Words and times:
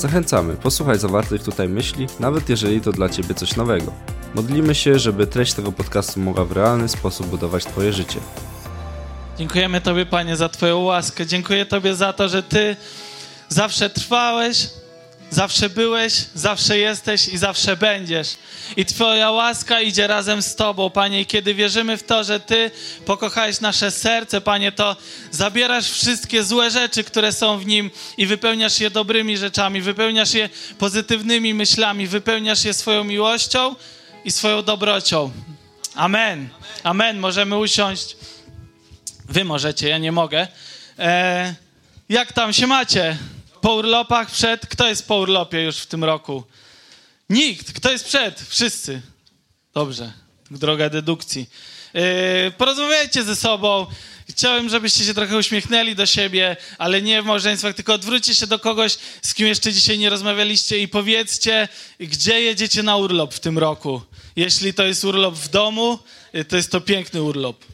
Zachęcamy, 0.00 0.56
posłuchaj 0.56 0.98
zawartych 0.98 1.42
tutaj 1.42 1.68
myśli, 1.68 2.06
nawet 2.20 2.48
jeżeli 2.48 2.80
to 2.80 2.92
dla 2.92 3.08
Ciebie 3.08 3.34
coś 3.34 3.56
nowego. 3.56 3.92
Modlimy 4.34 4.74
się, 4.74 4.98
żeby 4.98 5.26
treść 5.26 5.52
tego 5.52 5.72
podcastu 5.72 6.20
mogła 6.20 6.44
w 6.44 6.52
realny 6.52 6.88
sposób 6.88 7.26
budować 7.26 7.64
Twoje 7.64 7.92
życie. 7.92 8.18
Dziękujemy 9.38 9.80
Tobie, 9.80 10.06
Panie, 10.06 10.36
za 10.36 10.48
Twoją 10.48 10.78
łaskę. 10.78 11.26
Dziękuję 11.26 11.66
Tobie 11.66 11.94
za 11.94 12.12
to, 12.12 12.28
że 12.28 12.42
Ty 12.42 12.76
zawsze 13.48 13.90
trwałeś, 13.90 14.70
zawsze 15.30 15.68
byłeś, 15.68 16.12
zawsze 16.34 16.78
jesteś 16.78 17.28
i 17.28 17.38
zawsze 17.38 17.76
będziesz. 17.76 18.28
I 18.76 18.84
Twoja 18.84 19.30
łaska 19.30 19.80
idzie 19.80 20.06
razem 20.06 20.42
z 20.42 20.56
Tobą, 20.56 20.90
Panie. 20.90 21.20
I 21.20 21.26
kiedy 21.26 21.54
wierzymy 21.54 21.96
w 21.96 22.02
to, 22.02 22.24
że 22.24 22.40
Ty 22.40 22.70
pokochałeś 23.06 23.60
nasze 23.60 23.90
serce, 23.90 24.40
Panie, 24.40 24.72
to 24.72 24.96
zabierasz 25.30 25.90
wszystkie 25.90 26.44
złe 26.44 26.70
rzeczy, 26.70 27.04
które 27.04 27.32
są 27.32 27.58
w 27.58 27.66
nim 27.66 27.90
i 28.16 28.26
wypełniasz 28.26 28.80
je 28.80 28.90
dobrymi 28.90 29.36
rzeczami, 29.36 29.80
wypełniasz 29.80 30.34
je 30.34 30.48
pozytywnymi 30.78 31.54
myślami, 31.54 32.06
wypełniasz 32.06 32.64
je 32.64 32.74
swoją 32.74 33.04
miłością 33.04 33.74
i 34.24 34.30
swoją 34.30 34.62
dobrocią. 34.62 35.30
Amen. 35.94 36.48
Amen. 36.82 37.18
Możemy 37.18 37.58
usiąść. 37.58 38.16
Wy 39.28 39.44
możecie, 39.44 39.88
ja 39.88 39.98
nie 39.98 40.12
mogę. 40.12 40.48
E, 40.98 41.54
jak 42.08 42.32
tam 42.32 42.52
się 42.52 42.66
macie? 42.66 43.16
Po 43.60 43.74
urlopach 43.74 44.30
przed? 44.30 44.66
Kto 44.66 44.88
jest 44.88 45.08
po 45.08 45.18
urlopie 45.18 45.62
już 45.62 45.76
w 45.76 45.86
tym 45.86 46.04
roku? 46.04 46.44
Nikt. 47.30 47.72
Kto 47.72 47.92
jest 47.92 48.04
przed? 48.04 48.40
Wszyscy. 48.48 49.02
Dobrze. 49.74 50.12
Droga 50.50 50.90
dedukcji. 50.90 51.50
E, 51.94 52.50
porozmawiajcie 52.50 53.22
ze 53.22 53.36
sobą. 53.36 53.86
Chciałem, 54.28 54.68
żebyście 54.68 55.04
się 55.04 55.14
trochę 55.14 55.36
uśmiechnęli 55.36 55.94
do 55.94 56.06
siebie, 56.06 56.56
ale 56.78 57.02
nie 57.02 57.22
w 57.22 57.24
małżeństwach, 57.24 57.74
tylko 57.74 57.94
odwróćcie 57.94 58.34
się 58.34 58.46
do 58.46 58.58
kogoś, 58.58 58.98
z 59.22 59.34
kim 59.34 59.46
jeszcze 59.46 59.72
dzisiaj 59.72 59.98
nie 59.98 60.10
rozmawialiście 60.10 60.78
i 60.78 60.88
powiedzcie, 60.88 61.68
gdzie 62.00 62.40
jedziecie 62.40 62.82
na 62.82 62.96
urlop 62.96 63.34
w 63.34 63.40
tym 63.40 63.58
roku. 63.58 64.02
Jeśli 64.36 64.74
to 64.74 64.84
jest 64.84 65.04
urlop 65.04 65.34
w 65.34 65.48
domu, 65.48 65.98
to 66.48 66.56
jest 66.56 66.70
to 66.70 66.80
piękny 66.80 67.22
urlop. 67.22 67.64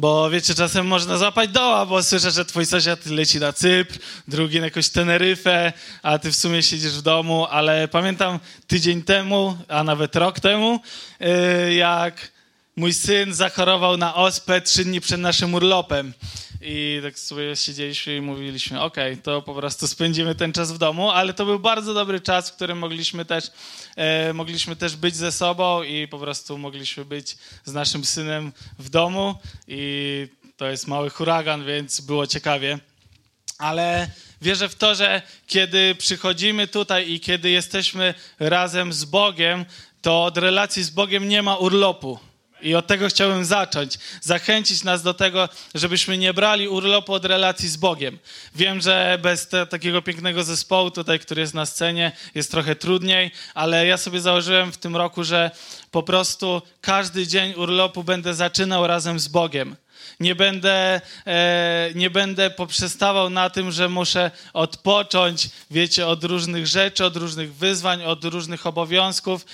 Bo 0.00 0.30
wiecie, 0.30 0.54
czasem 0.54 0.86
można 0.86 1.18
złapać 1.18 1.50
doła, 1.50 1.86
bo 1.86 2.02
słyszę, 2.02 2.30
że 2.30 2.44
twój 2.44 2.66
sąsiad 2.66 3.06
leci 3.06 3.38
na 3.38 3.52
Cypr, 3.52 3.98
drugi 4.28 4.58
na 4.58 4.64
jakąś 4.64 4.88
Teneryfę, 4.88 5.72
a 6.02 6.18
ty 6.18 6.32
w 6.32 6.36
sumie 6.36 6.62
siedzisz 6.62 6.92
w 6.92 7.02
domu, 7.02 7.46
ale 7.50 7.88
pamiętam 7.88 8.38
tydzień 8.66 9.02
temu, 9.02 9.58
a 9.68 9.84
nawet 9.84 10.16
rok 10.16 10.40
temu, 10.40 10.80
yy, 11.20 11.74
jak 11.74 12.32
mój 12.76 12.92
syn 12.92 13.34
zachorował 13.34 13.96
na 13.96 14.14
ospę 14.14 14.60
trzy 14.60 14.84
dni 14.84 15.00
przed 15.00 15.20
naszym 15.20 15.54
urlopem. 15.54 16.12
I 16.60 17.00
tak 17.02 17.18
sobie 17.18 17.56
siedzieliśmy 17.56 18.16
i 18.16 18.20
mówiliśmy, 18.20 18.80
okay, 18.80 19.16
to 19.16 19.42
po 19.42 19.54
prostu 19.54 19.88
spędzimy 19.88 20.34
ten 20.34 20.52
czas 20.52 20.72
w 20.72 20.78
domu, 20.78 21.10
ale 21.10 21.34
to 21.34 21.44
był 21.44 21.58
bardzo 21.58 21.94
dobry 21.94 22.20
czas, 22.20 22.50
w 22.50 22.54
którym 22.54 22.78
mogliśmy 22.78 23.24
też, 23.24 23.50
e, 23.96 24.32
mogliśmy 24.32 24.76
też 24.76 24.96
być 24.96 25.16
ze 25.16 25.32
sobą 25.32 25.82
i 25.82 26.08
po 26.08 26.18
prostu 26.18 26.58
mogliśmy 26.58 27.04
być 27.04 27.36
z 27.64 27.72
naszym 27.72 28.04
synem 28.04 28.52
w 28.78 28.88
domu 28.88 29.34
i 29.68 30.28
to 30.56 30.70
jest 30.70 30.86
mały 30.86 31.10
huragan, 31.10 31.66
więc 31.66 32.00
było 32.00 32.26
ciekawie. 32.26 32.78
Ale 33.58 34.10
wierzę 34.42 34.68
w 34.68 34.74
to, 34.74 34.94
że 34.94 35.22
kiedy 35.46 35.94
przychodzimy 35.94 36.68
tutaj 36.68 37.10
i 37.10 37.20
kiedy 37.20 37.50
jesteśmy 37.50 38.14
razem 38.38 38.92
z 38.92 39.04
Bogiem, 39.04 39.64
to 40.02 40.24
od 40.24 40.38
relacji 40.38 40.82
z 40.82 40.90
Bogiem 40.90 41.28
nie 41.28 41.42
ma 41.42 41.56
urlopu. 41.56 42.18
I 42.62 42.74
od 42.74 42.86
tego 42.86 43.08
chciałbym 43.08 43.44
zacząć. 43.44 43.98
Zachęcić 44.20 44.84
nas 44.84 45.02
do 45.02 45.14
tego, 45.14 45.48
żebyśmy 45.74 46.18
nie 46.18 46.34
brali 46.34 46.68
urlopu 46.68 47.12
od 47.12 47.24
relacji 47.24 47.68
z 47.68 47.76
Bogiem. 47.76 48.18
Wiem, 48.54 48.80
że 48.80 49.18
bez 49.22 49.48
te, 49.48 49.66
takiego 49.66 50.02
pięknego 50.02 50.44
zespołu 50.44 50.90
tutaj, 50.90 51.18
który 51.18 51.40
jest 51.40 51.54
na 51.54 51.66
scenie, 51.66 52.12
jest 52.34 52.50
trochę 52.50 52.76
trudniej, 52.76 53.30
ale 53.54 53.86
ja 53.86 53.96
sobie 53.96 54.20
założyłem 54.20 54.72
w 54.72 54.76
tym 54.76 54.96
roku, 54.96 55.24
że 55.24 55.50
po 55.90 56.02
prostu 56.02 56.62
każdy 56.80 57.26
dzień 57.26 57.54
urlopu 57.54 58.04
będę 58.04 58.34
zaczynał 58.34 58.86
razem 58.86 59.20
z 59.20 59.28
Bogiem. 59.28 59.76
Nie 60.20 60.34
będę, 60.34 61.00
e, 61.26 61.90
nie 61.94 62.10
będę 62.10 62.50
poprzestawał 62.50 63.30
na 63.30 63.50
tym, 63.50 63.72
że 63.72 63.88
muszę 63.88 64.30
odpocząć, 64.52 65.50
wiecie, 65.70 66.06
od 66.06 66.24
różnych 66.24 66.66
rzeczy, 66.66 67.04
od 67.04 67.16
różnych 67.16 67.54
wyzwań, 67.54 68.04
od 68.04 68.24
różnych 68.24 68.66
obowiązków 68.66 69.46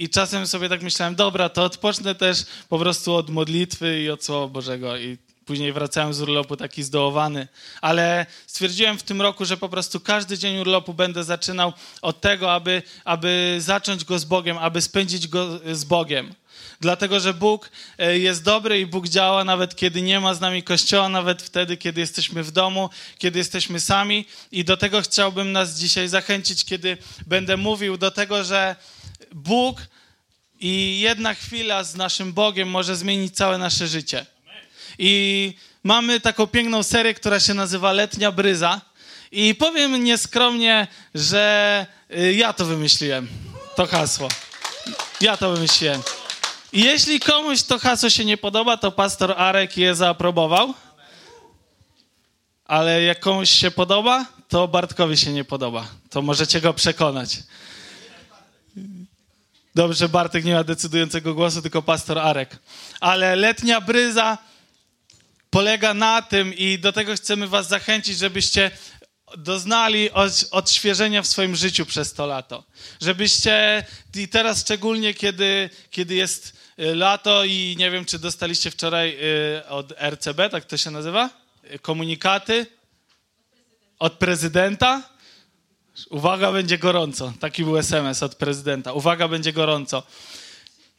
i 0.00 0.08
czasem 0.08 0.46
sobie 0.46 0.68
tak 0.68 0.82
myślałem, 0.82 1.14
dobra, 1.14 1.48
to 1.48 1.64
odpocznę 1.64 2.14
też 2.14 2.44
po 2.68 2.78
prostu 2.78 3.14
od 3.14 3.30
modlitwy 3.30 4.02
i 4.02 4.10
od 4.10 4.24
Słowa 4.24 4.46
Bożego. 4.46 4.96
I 4.96 5.18
później 5.46 5.72
wracałem 5.72 6.14
z 6.14 6.20
urlopu 6.20 6.56
taki 6.56 6.82
zdołowany. 6.82 7.48
Ale 7.80 8.26
stwierdziłem 8.46 8.98
w 8.98 9.02
tym 9.02 9.22
roku, 9.22 9.44
że 9.44 9.56
po 9.56 9.68
prostu 9.68 10.00
każdy 10.00 10.38
dzień 10.38 10.58
urlopu 10.58 10.94
będę 10.94 11.24
zaczynał 11.24 11.72
od 12.02 12.20
tego, 12.20 12.52
aby, 12.52 12.82
aby 13.04 13.56
zacząć 13.58 14.04
go 14.04 14.18
z 14.18 14.24
Bogiem, 14.24 14.58
aby 14.58 14.82
spędzić 14.82 15.28
go 15.28 15.60
z 15.72 15.84
Bogiem. 15.84 16.34
Dlatego, 16.80 17.20
że 17.20 17.34
Bóg 17.34 17.70
e, 17.98 18.18
jest 18.18 18.44
dobry 18.44 18.80
i 18.80 18.86
Bóg 18.86 19.08
działa 19.08 19.44
nawet 19.44 19.76
kiedy 19.76 20.02
nie 20.02 20.20
ma 20.20 20.34
z 20.34 20.40
nami 20.40 20.62
kościoła, 20.62 21.08
nawet 21.08 21.42
wtedy, 21.42 21.76
kiedy 21.76 22.00
jesteśmy 22.00 22.42
w 22.42 22.50
domu, 22.50 22.90
kiedy 23.18 23.38
jesteśmy 23.38 23.80
sami. 23.80 24.26
I 24.52 24.64
do 24.64 24.76
tego 24.76 25.02
chciałbym 25.02 25.52
nas 25.52 25.78
dzisiaj 25.78 26.08
zachęcić, 26.08 26.64
kiedy 26.64 26.96
będę 27.26 27.56
mówił 27.56 27.96
do 27.96 28.10
tego, 28.10 28.44
że 28.44 28.76
Bóg 29.34 29.80
i 30.60 31.00
jedna 31.00 31.34
chwila 31.34 31.84
z 31.84 31.94
naszym 31.94 32.32
Bogiem 32.32 32.70
może 32.70 32.96
zmienić 32.96 33.36
całe 33.36 33.58
nasze 33.58 33.88
życie. 33.88 34.26
I 34.98 35.54
mamy 35.84 36.20
taką 36.20 36.46
piękną 36.46 36.82
serię, 36.82 37.14
która 37.14 37.40
się 37.40 37.54
nazywa 37.54 37.92
Letnia 37.92 38.32
Bryza. 38.32 38.80
I 39.32 39.54
powiem 39.54 40.04
nieskromnie, 40.04 40.86
że 41.14 41.86
y, 42.16 42.32
ja 42.32 42.52
to 42.52 42.64
wymyśliłem. 42.64 43.28
To 43.76 43.86
hasło. 43.86 44.28
Ja 45.20 45.36
to 45.36 45.50
wymyśliłem. 45.50 46.02
I 46.72 46.80
jeśli 46.80 47.20
komuś 47.20 47.62
to 47.62 47.78
hasło 47.78 48.10
się 48.10 48.24
nie 48.24 48.36
podoba, 48.36 48.76
to 48.76 48.92
pastor 48.92 49.34
Arek 49.36 49.76
je 49.76 49.94
zaaprobował. 49.94 50.74
Ale 52.64 53.02
jak 53.02 53.20
komuś 53.20 53.50
się 53.50 53.70
podoba, 53.70 54.26
to 54.48 54.68
Bartkowi 54.68 55.16
się 55.16 55.32
nie 55.32 55.44
podoba. 55.44 55.86
To 56.10 56.22
możecie 56.22 56.60
go 56.60 56.74
przekonać. 56.74 57.38
Dobrze, 59.74 60.08
Bartek 60.08 60.44
nie 60.44 60.54
ma 60.54 60.64
decydującego 60.64 61.34
głosu, 61.34 61.62
tylko 61.62 61.82
pastor 61.82 62.18
Arek. 62.18 62.58
Ale 63.00 63.36
letnia 63.36 63.80
bryza 63.80 64.38
polega 65.50 65.94
na 65.94 66.22
tym 66.22 66.54
i 66.54 66.78
do 66.78 66.92
tego 66.92 67.14
chcemy 67.14 67.48
was 67.48 67.68
zachęcić, 67.68 68.18
żebyście 68.18 68.70
doznali 69.36 70.10
odświeżenia 70.50 71.22
w 71.22 71.26
swoim 71.26 71.56
życiu 71.56 71.86
przez 71.86 72.12
to 72.12 72.26
lato. 72.26 72.64
Żebyście, 73.00 73.84
i 74.14 74.28
teraz 74.28 74.60
szczególnie 74.60 75.14
kiedy, 75.14 75.70
kiedy 75.90 76.14
jest 76.14 76.52
y, 76.78 76.94
lato 76.94 77.44
i 77.44 77.76
nie 77.78 77.90
wiem, 77.90 78.04
czy 78.04 78.18
dostaliście 78.18 78.70
wczoraj 78.70 79.16
y, 79.58 79.68
od 79.68 79.92
RCB, 79.92 80.50
tak 80.50 80.64
to 80.64 80.76
się 80.76 80.90
nazywa? 80.90 81.30
Komunikaty 81.82 82.66
od 83.98 84.12
prezydenta 84.12 85.02
Uwaga, 86.10 86.52
będzie 86.52 86.78
gorąco. 86.78 87.32
Taki 87.40 87.64
był 87.64 87.78
SMS 87.78 88.22
od 88.22 88.34
prezydenta. 88.34 88.92
Uwaga, 88.92 89.28
będzie 89.28 89.52
gorąco. 89.52 90.02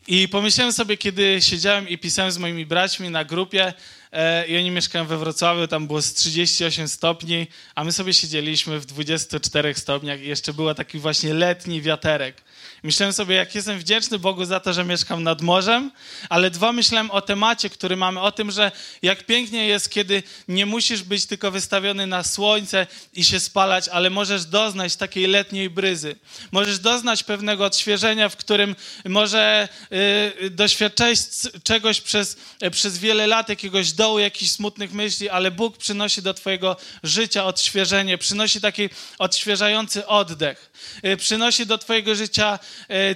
I 0.07 0.27
pomyślałem 0.27 0.73
sobie, 0.73 0.97
kiedy 0.97 1.41
siedziałem 1.41 1.89
i 1.89 1.97
pisałem 1.97 2.31
z 2.31 2.37
moimi 2.37 2.65
braćmi 2.65 3.09
na 3.09 3.25
grupie, 3.25 3.73
e, 4.11 4.47
i 4.47 4.57
oni 4.57 4.71
mieszkają 4.71 5.05
we 5.05 5.17
Wrocławiu, 5.17 5.67
tam 5.67 5.87
było 5.87 6.01
z 6.01 6.13
38 6.13 6.87
stopni, 6.87 7.47
a 7.75 7.83
my 7.83 7.91
sobie 7.91 8.13
siedzieliśmy 8.13 8.79
w 8.79 8.85
24 8.85 9.73
stopniach 9.73 10.21
i 10.21 10.27
jeszcze 10.27 10.53
był 10.53 10.73
taki 10.73 10.99
właśnie 10.99 11.33
letni 11.33 11.81
wiaterek. 11.81 12.41
Myślałem 12.83 13.13
sobie, 13.13 13.35
jak 13.35 13.55
jestem 13.55 13.79
wdzięczny 13.79 14.19
Bogu 14.19 14.45
za 14.45 14.59
to, 14.59 14.73
że 14.73 14.85
mieszkam 14.85 15.23
nad 15.23 15.41
morzem, 15.41 15.91
ale 16.29 16.49
dwa, 16.49 16.71
myślałem 16.71 17.11
o 17.11 17.21
temacie, 17.21 17.69
który 17.69 17.95
mamy, 17.95 18.19
o 18.19 18.31
tym, 18.31 18.51
że 18.51 18.71
jak 19.01 19.25
pięknie 19.25 19.67
jest, 19.67 19.89
kiedy 19.89 20.23
nie 20.47 20.65
musisz 20.65 21.03
być 21.03 21.25
tylko 21.25 21.51
wystawiony 21.51 22.07
na 22.07 22.23
słońce 22.23 22.87
i 23.13 23.23
się 23.23 23.39
spalać, 23.39 23.87
ale 23.87 24.09
możesz 24.09 24.45
doznać 24.45 24.95
takiej 24.95 25.27
letniej 25.27 25.69
bryzy. 25.69 26.15
Możesz 26.51 26.79
doznać 26.79 27.23
pewnego 27.23 27.65
odświeżenia, 27.65 28.29
w 28.29 28.35
którym 28.35 28.75
może 29.05 29.69
yy, 30.39 30.49
doświadczać 30.49 31.19
czegoś 31.63 32.01
przez, 32.01 32.37
yy, 32.61 32.71
przez 32.71 32.97
wiele 32.97 33.27
lat, 33.27 33.49
jakiegoś 33.49 33.91
dołu 33.91 34.19
jakichś 34.19 34.51
smutnych 34.51 34.93
myśli, 34.93 35.29
ale 35.29 35.51
Bóg 35.51 35.77
przynosi 35.77 36.21
do 36.21 36.33
twojego 36.33 36.77
życia 37.03 37.45
odświeżenie, 37.45 38.17
przynosi 38.17 38.61
taki 38.61 38.89
odświeżający 39.17 40.07
oddech. 40.07 40.71
Y, 41.05 41.17
przynosi 41.17 41.65
do 41.65 41.77
twojego 41.77 42.15
życia 42.15 42.59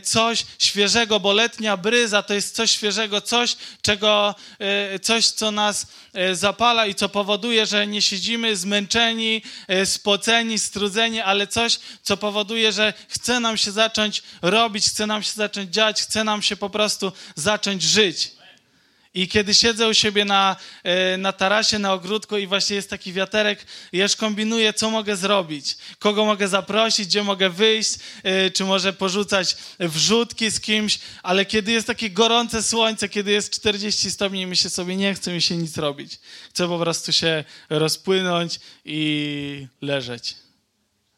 coś 0.03 0.45
świeżego, 0.59 1.19
bo 1.19 1.33
letnia 1.33 1.77
bryza 1.77 2.23
to 2.23 2.33
jest 2.33 2.55
coś 2.55 2.71
świeżego, 2.71 3.21
coś, 3.21 3.55
czego, 3.81 4.35
y, 4.95 4.99
coś, 4.99 5.27
co 5.27 5.51
nas 5.51 5.87
zapala 6.33 6.85
i 6.85 6.95
co 6.95 7.09
powoduje, 7.09 7.65
że 7.65 7.87
nie 7.87 8.01
siedzimy 8.01 8.55
zmęczeni, 8.55 9.41
spoceni, 9.85 10.59
strudzeni, 10.59 11.21
ale 11.21 11.47
coś, 11.47 11.79
co 12.03 12.17
powoduje, 12.17 12.71
że 12.71 12.93
chce 13.07 13.39
nam 13.39 13.57
się 13.57 13.71
zacząć 13.71 14.23
robić, 14.41 14.85
chce 14.85 15.07
nam 15.07 15.23
się 15.23 15.31
zacząć 15.31 15.73
dziać, 15.73 16.01
chce 16.01 16.23
nam 16.23 16.41
się 16.41 16.55
po 16.55 16.69
prostu 16.69 17.11
zacząć 17.35 17.83
żyć. 17.83 18.34
I 19.15 19.27
kiedy 19.27 19.53
siedzę 19.53 19.87
u 19.87 19.93
siebie 19.93 20.25
na, 20.25 20.55
e, 20.83 21.17
na 21.17 21.33
tarasie, 21.33 21.79
na 21.79 21.93
ogródku 21.93 22.37
i 22.37 22.47
właśnie 22.47 22.75
jest 22.75 22.89
taki 22.89 23.13
wiaterek, 23.13 23.65
ja 23.93 24.03
już 24.03 24.15
kombinuję, 24.15 24.73
co 24.73 24.89
mogę 24.89 25.15
zrobić, 25.15 25.77
kogo 25.99 26.25
mogę 26.25 26.47
zaprosić, 26.47 27.07
gdzie 27.07 27.23
mogę 27.23 27.49
wyjść, 27.49 27.93
e, 28.23 28.51
czy 28.51 28.63
może 28.63 28.93
porzucać 28.93 29.57
wrzutki 29.79 30.51
z 30.51 30.59
kimś, 30.59 30.99
ale 31.23 31.45
kiedy 31.45 31.71
jest 31.71 31.87
takie 31.87 32.09
gorące 32.09 32.63
słońce, 32.63 33.09
kiedy 33.09 33.31
jest 33.31 33.53
40 33.53 34.11
stopni, 34.11 34.45
mi 34.45 34.57
się 34.57 34.69
sobie 34.69 34.95
nie 34.95 35.13
chce 35.13 35.33
mi 35.33 35.41
się 35.41 35.57
nic 35.57 35.77
robić. 35.77 36.19
Chcę 36.49 36.67
po 36.67 36.79
prostu 36.79 37.13
się 37.13 37.43
rozpłynąć 37.69 38.59
i 38.85 39.67
leżeć. 39.81 40.35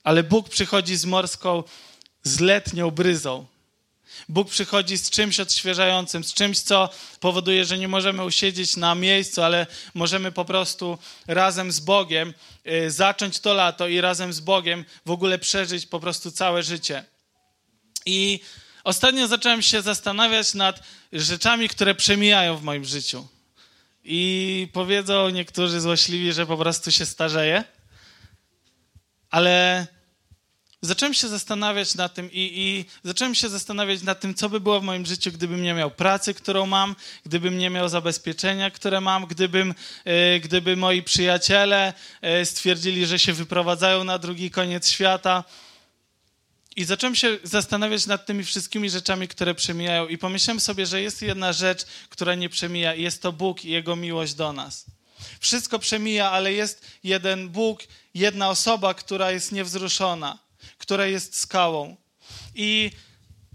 Ale 0.03 0.23
Bóg 0.23 0.49
przychodzi 0.49 0.95
z 0.95 1.05
morską, 1.05 1.63
z 2.23 2.39
letnią 2.39 2.91
bryzą 2.91 3.45
Bóg 4.29 4.49
przychodzi 4.49 4.97
z 4.97 5.09
czymś 5.09 5.39
odświeżającym, 5.39 6.23
z 6.23 6.33
czymś, 6.33 6.59
co 6.59 6.89
powoduje, 7.19 7.65
że 7.65 7.77
nie 7.77 7.87
możemy 7.87 8.25
usiedzieć 8.25 8.75
na 8.75 8.95
miejscu, 8.95 9.41
ale 9.43 9.67
możemy 9.93 10.31
po 10.31 10.45
prostu 10.45 10.97
razem 11.27 11.71
z 11.71 11.79
Bogiem 11.79 12.33
y, 12.67 12.91
zacząć 12.91 13.39
to 13.39 13.53
lato 13.53 13.87
i 13.87 14.01
razem 14.01 14.33
z 14.33 14.39
Bogiem 14.39 14.85
w 15.05 15.11
ogóle 15.11 15.39
przeżyć 15.39 15.85
po 15.85 15.99
prostu 15.99 16.31
całe 16.31 16.63
życie. 16.63 17.03
I 18.05 18.39
ostatnio 18.83 19.27
zacząłem 19.27 19.61
się 19.61 19.81
zastanawiać 19.81 20.53
nad 20.53 20.83
rzeczami, 21.13 21.69
które 21.69 21.95
przemijają 21.95 22.57
w 22.57 22.63
moim 22.63 22.85
życiu. 22.85 23.27
I 24.03 24.67
powiedzą 24.73 25.29
niektórzy 25.29 25.81
złośliwi, 25.81 26.33
że 26.33 26.45
po 26.45 26.57
prostu 26.57 26.91
się 26.91 27.05
starzeje, 27.05 27.63
ale 29.29 29.87
zacząłem 30.81 31.13
się 31.13 31.27
zastanawiać 31.27 31.95
nad 31.95 32.13
tym 32.13 32.31
i, 32.31 32.51
i, 32.55 32.85
zacząłem 33.03 33.35
się 33.35 33.49
zastanawiać 33.49 34.01
nad 34.01 34.19
tym, 34.19 34.35
co 34.35 34.49
by 34.49 34.59
było 34.59 34.79
w 34.79 34.83
moim 34.83 35.05
życiu, 35.05 35.31
gdybym 35.31 35.61
nie 35.61 35.73
miał 35.73 35.91
pracy, 35.91 36.33
którą 36.33 36.65
mam, 36.65 36.95
gdybym 37.25 37.57
nie 37.57 37.69
miał 37.69 37.89
zabezpieczenia, 37.89 38.71
które 38.71 39.01
mam, 39.01 39.25
gdybym, 39.25 39.75
e, 40.05 40.39
gdyby 40.39 40.75
moi 40.75 41.03
przyjaciele 41.03 41.93
e, 42.21 42.45
stwierdzili, 42.45 43.05
że 43.05 43.19
się 43.19 43.33
wyprowadzają 43.33 44.03
na 44.03 44.17
drugi 44.17 44.51
koniec 44.51 44.89
świata. 44.89 45.43
I 46.75 46.83
zacząłem 46.83 47.15
się 47.15 47.37
zastanawiać 47.43 48.05
nad 48.05 48.25
tymi 48.25 48.43
wszystkimi 48.43 48.89
rzeczami, 48.89 49.27
które 49.27 49.55
przemijają 49.55 50.07
i 50.07 50.17
pomyślałem 50.17 50.59
sobie, 50.59 50.85
że 50.85 51.01
jest 51.01 51.21
jedna 51.21 51.53
rzecz, 51.53 51.85
która 52.09 52.35
nie 52.35 52.49
przemija 52.49 52.95
i 52.95 53.01
jest 53.01 53.21
to 53.21 53.31
Bóg 53.31 53.65
i 53.65 53.69
Jego 53.69 53.95
miłość 53.95 54.33
do 54.33 54.53
nas. 54.53 54.85
Wszystko 55.39 55.79
przemija, 55.79 56.31
ale 56.31 56.53
jest 56.53 56.85
jeden 57.03 57.49
Bóg, 57.49 57.83
jedna 58.13 58.49
osoba, 58.49 58.93
która 58.93 59.31
jest 59.31 59.51
niewzruszona 59.51 60.46
która 60.77 61.05
jest 61.05 61.39
skałą. 61.39 61.95
I 62.55 62.91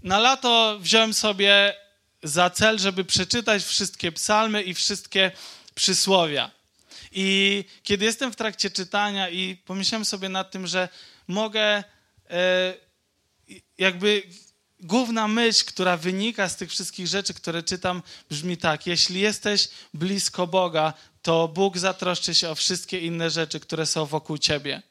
na 0.03 0.19
lato 0.19 0.79
wziąłem 0.79 1.13
sobie 1.13 1.75
za 2.23 2.49
cel, 2.49 2.79
żeby 2.79 3.05
przeczytać 3.05 3.63
wszystkie 3.63 4.11
psalmy 4.11 4.63
i 4.63 4.73
wszystkie 4.73 5.31
przysłowia. 5.75 6.51
I 7.11 7.65
kiedy 7.83 8.05
jestem 8.05 8.31
w 8.31 8.35
trakcie 8.35 8.69
czytania 8.71 9.29
i 9.29 9.55
pomyślałem 9.55 10.05
sobie 10.05 10.29
nad 10.29 10.51
tym, 10.51 10.67
że 10.67 10.89
mogę 11.27 11.83
e, 12.29 12.73
jakby 13.77 14.23
główna 14.79 15.27
myśl, 15.27 15.65
która 15.65 15.97
wynika 15.97 16.49
z 16.49 16.57
tych 16.57 16.69
wszystkich 16.69 17.07
rzeczy, 17.07 17.33
które 17.33 17.63
czytam, 17.63 18.03
brzmi 18.29 18.57
tak: 18.57 18.87
Jeśli 18.87 19.19
jesteś 19.19 19.69
blisko 19.93 20.47
Boga, 20.47 20.93
to 21.21 21.47
Bóg 21.47 21.77
zatroszczy 21.77 22.35
się 22.35 22.49
o 22.49 22.55
wszystkie 22.55 22.99
inne 22.99 23.29
rzeczy, 23.29 23.59
które 23.59 23.85
są 23.85 24.05
wokół 24.05 24.37
ciebie. 24.37 24.81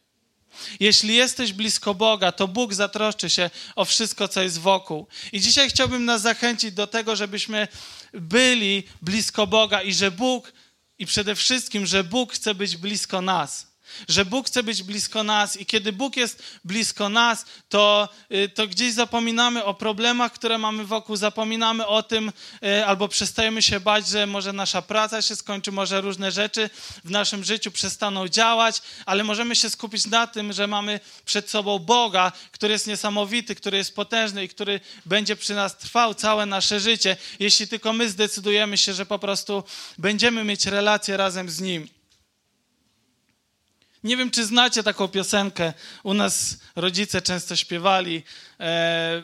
Jeśli 0.80 1.14
jesteś 1.14 1.52
blisko 1.52 1.94
Boga, 1.94 2.32
to 2.32 2.48
Bóg 2.48 2.74
zatroszczy 2.74 3.30
się 3.30 3.50
o 3.76 3.84
wszystko, 3.84 4.28
co 4.28 4.42
jest 4.42 4.58
wokół. 4.58 5.06
I 5.32 5.40
dzisiaj 5.40 5.70
chciałbym 5.70 6.04
nas 6.04 6.22
zachęcić 6.22 6.72
do 6.72 6.86
tego, 6.86 7.16
żebyśmy 7.16 7.68
byli 8.12 8.82
blisko 9.02 9.46
Boga 9.46 9.82
i 9.82 9.94
że 9.94 10.10
Bóg, 10.10 10.52
i 10.98 11.06
przede 11.06 11.34
wszystkim, 11.34 11.86
że 11.86 12.04
Bóg 12.04 12.32
chce 12.32 12.54
być 12.54 12.76
blisko 12.76 13.20
nas 13.20 13.71
że 14.08 14.24
Bóg 14.24 14.46
chce 14.46 14.62
być 14.62 14.82
blisko 14.82 15.22
nas 15.22 15.56
i 15.56 15.66
kiedy 15.66 15.92
Bóg 15.92 16.16
jest 16.16 16.42
blisko 16.64 17.08
nas, 17.08 17.44
to, 17.68 18.08
y, 18.32 18.48
to 18.48 18.66
gdzieś 18.66 18.92
zapominamy 18.92 19.64
o 19.64 19.74
problemach, 19.74 20.32
które 20.32 20.58
mamy 20.58 20.84
wokół, 20.84 21.16
zapominamy 21.16 21.86
o 21.86 22.02
tym 22.02 22.32
y, 22.64 22.86
albo 22.86 23.08
przestajemy 23.08 23.62
się 23.62 23.80
bać, 23.80 24.08
że 24.08 24.26
może 24.26 24.52
nasza 24.52 24.82
praca 24.82 25.22
się 25.22 25.36
skończy, 25.36 25.72
może 25.72 26.00
różne 26.00 26.32
rzeczy 26.32 26.70
w 27.04 27.10
naszym 27.10 27.44
życiu 27.44 27.70
przestaną 27.70 28.28
działać, 28.28 28.82
ale 29.06 29.24
możemy 29.24 29.56
się 29.56 29.70
skupić 29.70 30.06
na 30.06 30.26
tym, 30.26 30.52
że 30.52 30.66
mamy 30.66 31.00
przed 31.24 31.50
sobą 31.50 31.78
Boga, 31.78 32.32
który 32.52 32.72
jest 32.72 32.86
niesamowity, 32.86 33.54
który 33.54 33.76
jest 33.76 33.94
potężny 33.94 34.44
i 34.44 34.48
który 34.48 34.80
będzie 35.06 35.36
przy 35.36 35.54
nas 35.54 35.76
trwał 35.76 36.14
całe 36.14 36.46
nasze 36.46 36.80
życie, 36.80 37.16
jeśli 37.40 37.68
tylko 37.68 37.92
my 37.92 38.08
zdecydujemy 38.08 38.78
się, 38.78 38.94
że 38.94 39.06
po 39.06 39.18
prostu 39.18 39.64
będziemy 39.98 40.44
mieć 40.44 40.66
relację 40.66 41.16
razem 41.16 41.50
z 41.50 41.60
Nim. 41.60 42.01
Nie 44.04 44.16
wiem, 44.16 44.30
czy 44.30 44.46
znacie 44.46 44.82
taką 44.82 45.08
piosenkę. 45.08 45.72
U 46.02 46.14
nas 46.14 46.58
rodzice 46.76 47.22
często 47.22 47.56
śpiewali. 47.56 48.22
E, 48.60 49.22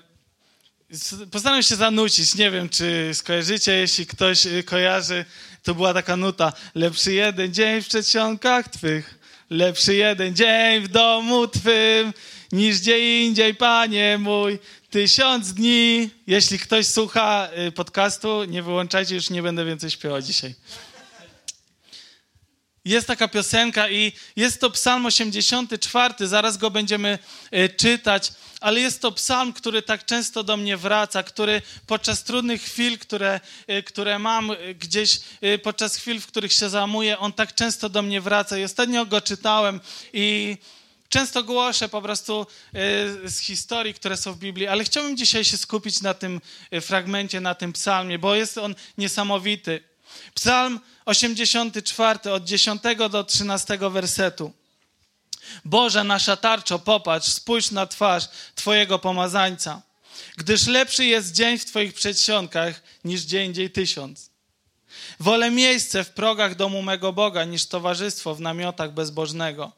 postaram 1.30 1.62
się 1.62 1.76
zanucić. 1.76 2.34
Nie 2.34 2.50
wiem, 2.50 2.68
czy 2.68 3.10
skojarzycie. 3.14 3.72
Jeśli 3.72 4.06
ktoś 4.06 4.46
y, 4.46 4.62
kojarzy, 4.62 5.24
to 5.62 5.74
była 5.74 5.94
taka 5.94 6.16
nuta. 6.16 6.52
Lepszy 6.74 7.12
jeden 7.12 7.54
dzień 7.54 7.82
w 7.82 7.88
przedsionkach 7.88 8.68
twych, 8.68 9.18
lepszy 9.50 9.94
jeden 9.94 10.36
dzień 10.36 10.82
w 10.82 10.88
domu 10.88 11.48
twym, 11.48 12.12
niż 12.52 12.80
gdzie 12.80 13.24
indziej, 13.26 13.54
panie 13.54 14.18
mój. 14.18 14.58
Tysiąc 14.90 15.54
dni. 15.54 16.10
Jeśli 16.26 16.58
ktoś 16.58 16.86
słucha 16.86 17.48
y, 17.68 17.72
podcastu, 17.72 18.44
nie 18.44 18.62
wyłączajcie, 18.62 19.14
już 19.14 19.30
nie 19.30 19.42
będę 19.42 19.64
więcej 19.64 19.90
śpiewał 19.90 20.22
dzisiaj. 20.22 20.54
Jest 22.84 23.06
taka 23.06 23.28
piosenka 23.28 23.90
i 23.90 24.12
jest 24.36 24.60
to 24.60 24.70
psalm 24.70 25.06
84, 25.06 26.14
zaraz 26.26 26.56
go 26.56 26.70
będziemy 26.70 27.18
e, 27.50 27.68
czytać, 27.68 28.32
ale 28.60 28.80
jest 28.80 29.02
to 29.02 29.12
psalm, 29.12 29.52
który 29.52 29.82
tak 29.82 30.04
często 30.04 30.44
do 30.44 30.56
mnie 30.56 30.76
wraca, 30.76 31.22
który 31.22 31.62
podczas 31.86 32.24
trudnych 32.24 32.62
chwil, 32.62 32.98
które, 32.98 33.40
e, 33.66 33.82
które 33.82 34.18
mam 34.18 34.50
e, 34.50 34.74
gdzieś, 34.74 35.20
podczas 35.62 35.96
chwil, 35.96 36.20
w 36.20 36.26
których 36.26 36.52
się 36.52 36.68
zamuję, 36.68 37.18
on 37.18 37.32
tak 37.32 37.54
często 37.54 37.88
do 37.88 38.02
mnie 38.02 38.20
wraca. 38.20 38.58
I 38.58 38.64
ostatnio 38.64 39.06
go 39.06 39.20
czytałem 39.20 39.80
i 40.12 40.56
często 41.08 41.44
głoszę 41.44 41.88
po 41.88 42.02
prostu 42.02 42.46
z 43.24 43.38
historii, 43.38 43.94
które 43.94 44.16
są 44.16 44.32
w 44.32 44.38
Biblii, 44.38 44.66
ale 44.66 44.84
chciałbym 44.84 45.16
dzisiaj 45.16 45.44
się 45.44 45.56
skupić 45.56 46.00
na 46.00 46.14
tym 46.14 46.40
fragmencie, 46.80 47.40
na 47.40 47.54
tym 47.54 47.72
psalmie, 47.72 48.18
bo 48.18 48.34
jest 48.34 48.58
on 48.58 48.74
niesamowity. 48.98 49.87
Psalm 50.34 50.80
84 51.04 52.30
od 52.32 52.44
10 52.44 52.82
do 53.10 53.24
13 53.24 53.78
wersetu. 53.90 54.52
Boże, 55.64 56.04
nasza 56.04 56.36
tarczo, 56.36 56.78
popatrz, 56.78 57.28
spójrz 57.28 57.70
na 57.70 57.86
twarz 57.86 58.28
Twojego 58.54 58.98
pomazańca, 58.98 59.82
gdyż 60.36 60.66
lepszy 60.66 61.04
jest 61.04 61.32
dzień 61.32 61.58
w 61.58 61.64
Twoich 61.64 61.94
przedsionkach 61.94 62.82
niż 63.04 63.22
dzień 63.22 63.54
dzień 63.54 63.70
tysiąc. 63.70 64.30
Wolę 65.20 65.50
miejsce 65.50 66.04
w 66.04 66.10
progach 66.10 66.54
domu 66.54 66.82
mego 66.82 67.12
Boga 67.12 67.44
niż 67.44 67.66
towarzystwo 67.66 68.34
w 68.34 68.40
namiotach 68.40 68.92
bezbożnego. 68.92 69.72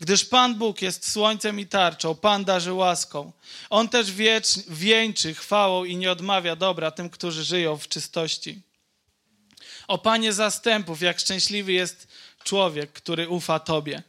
Gdyż 0.00 0.24
Pan 0.24 0.54
Bóg 0.54 0.82
jest 0.82 1.10
słońcem 1.10 1.60
i 1.60 1.66
tarczą, 1.66 2.14
Pan 2.14 2.44
darzy 2.44 2.72
łaską. 2.72 3.32
On 3.70 3.88
też 3.88 4.12
wiecz, 4.12 4.58
wieńczy 4.68 5.34
chwałą 5.34 5.84
i 5.84 5.96
nie 5.96 6.12
odmawia 6.12 6.56
dobra 6.56 6.90
tym, 6.90 7.10
którzy 7.10 7.44
żyją 7.44 7.76
w 7.76 7.88
czystości. 7.88 8.62
O 9.90 9.98
Panie 9.98 10.32
zastępów, 10.32 11.02
jak 11.02 11.20
szczęśliwy 11.20 11.72
jest 11.72 12.08
człowiek, 12.44 12.92
który 12.92 13.28
ufa 13.28 13.58
Tobie. 13.58 14.02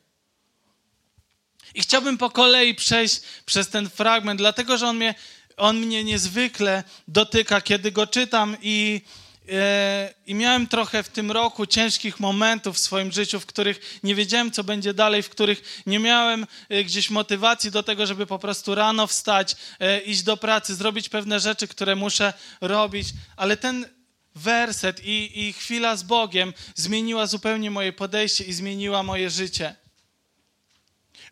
I 1.75 1.81
chciałbym 1.81 2.17
po 2.17 2.29
kolei 2.29 2.75
przejść 2.75 3.21
przez 3.45 3.69
ten 3.69 3.89
fragment, 3.89 4.39
dlatego 4.39 4.77
że 4.77 4.87
on 4.87 4.95
mnie, 4.95 5.15
on 5.57 5.77
mnie 5.79 6.03
niezwykle 6.03 6.83
dotyka, 7.07 7.61
kiedy 7.61 7.91
go 7.91 8.07
czytam 8.07 8.57
i, 8.61 9.01
e, 9.49 10.13
i 10.27 10.35
miałem 10.35 10.67
trochę 10.67 11.03
w 11.03 11.09
tym 11.09 11.31
roku 11.31 11.65
ciężkich 11.65 12.19
momentów 12.19 12.75
w 12.75 12.79
swoim 12.79 13.11
życiu, 13.11 13.39
w 13.39 13.45
których 13.45 13.99
nie 14.03 14.15
wiedziałem, 14.15 14.51
co 14.51 14.63
będzie 14.63 14.93
dalej, 14.93 15.23
w 15.23 15.29
których 15.29 15.81
nie 15.85 15.99
miałem 15.99 16.47
e, 16.69 16.83
gdzieś 16.83 17.09
motywacji 17.09 17.71
do 17.71 17.83
tego, 17.83 18.05
żeby 18.05 18.25
po 18.25 18.39
prostu 18.39 18.75
rano 18.75 19.07
wstać, 19.07 19.55
e, 19.79 19.99
iść 19.99 20.23
do 20.23 20.37
pracy, 20.37 20.75
zrobić 20.75 21.09
pewne 21.09 21.39
rzeczy, 21.39 21.67
które 21.67 21.95
muszę 21.95 22.33
robić, 22.61 23.07
ale 23.35 23.57
ten 23.57 24.00
werset 24.35 25.05
i, 25.05 25.47
i 25.47 25.53
chwila 25.53 25.95
z 25.95 26.03
Bogiem 26.03 26.53
zmieniła 26.75 27.27
zupełnie 27.27 27.71
moje 27.71 27.93
podejście 27.93 28.43
i 28.43 28.53
zmieniła 28.53 29.03
moje 29.03 29.29
życie. 29.29 29.75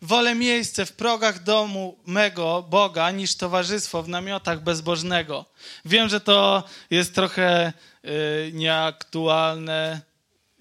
Wolę 0.02 0.34
miejsce 0.34 0.86
w 0.86 0.92
progach 0.92 1.42
domu 1.42 1.98
mego 2.06 2.66
Boga 2.70 3.10
niż 3.10 3.34
towarzystwo 3.34 4.02
w 4.02 4.08
namiotach 4.08 4.62
bezbożnego. 4.62 5.44
Wiem, 5.84 6.08
że 6.08 6.20
to 6.20 6.64
jest 6.90 7.14
trochę 7.14 7.72
y, 8.04 8.50
nieaktualne 8.52 10.00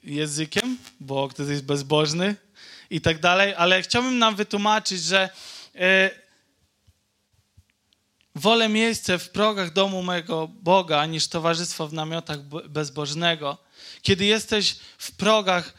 językiem, 0.03 0.77
bo 0.99 1.27
ktoś 1.27 1.47
jest 1.47 1.65
bezbożny 1.65 2.35
i 2.89 3.01
tak 3.01 3.19
dalej, 3.19 3.53
ale 3.57 3.81
chciałbym 3.81 4.19
nam 4.19 4.35
wytłumaczyć, 4.35 5.01
że 5.01 5.29
y, 5.75 5.79
wolę 8.39 8.69
miejsce 8.69 9.19
w 9.19 9.29
progach 9.29 9.73
domu 9.73 10.03
mego 10.03 10.47
Boga 10.47 11.05
niż 11.05 11.27
towarzystwo 11.27 11.87
w 11.87 11.93
namiotach 11.93 12.39
bezbożnego. 12.69 13.57
Kiedy 14.01 14.25
jesteś 14.25 14.75
w 14.97 15.11
progach 15.11 15.73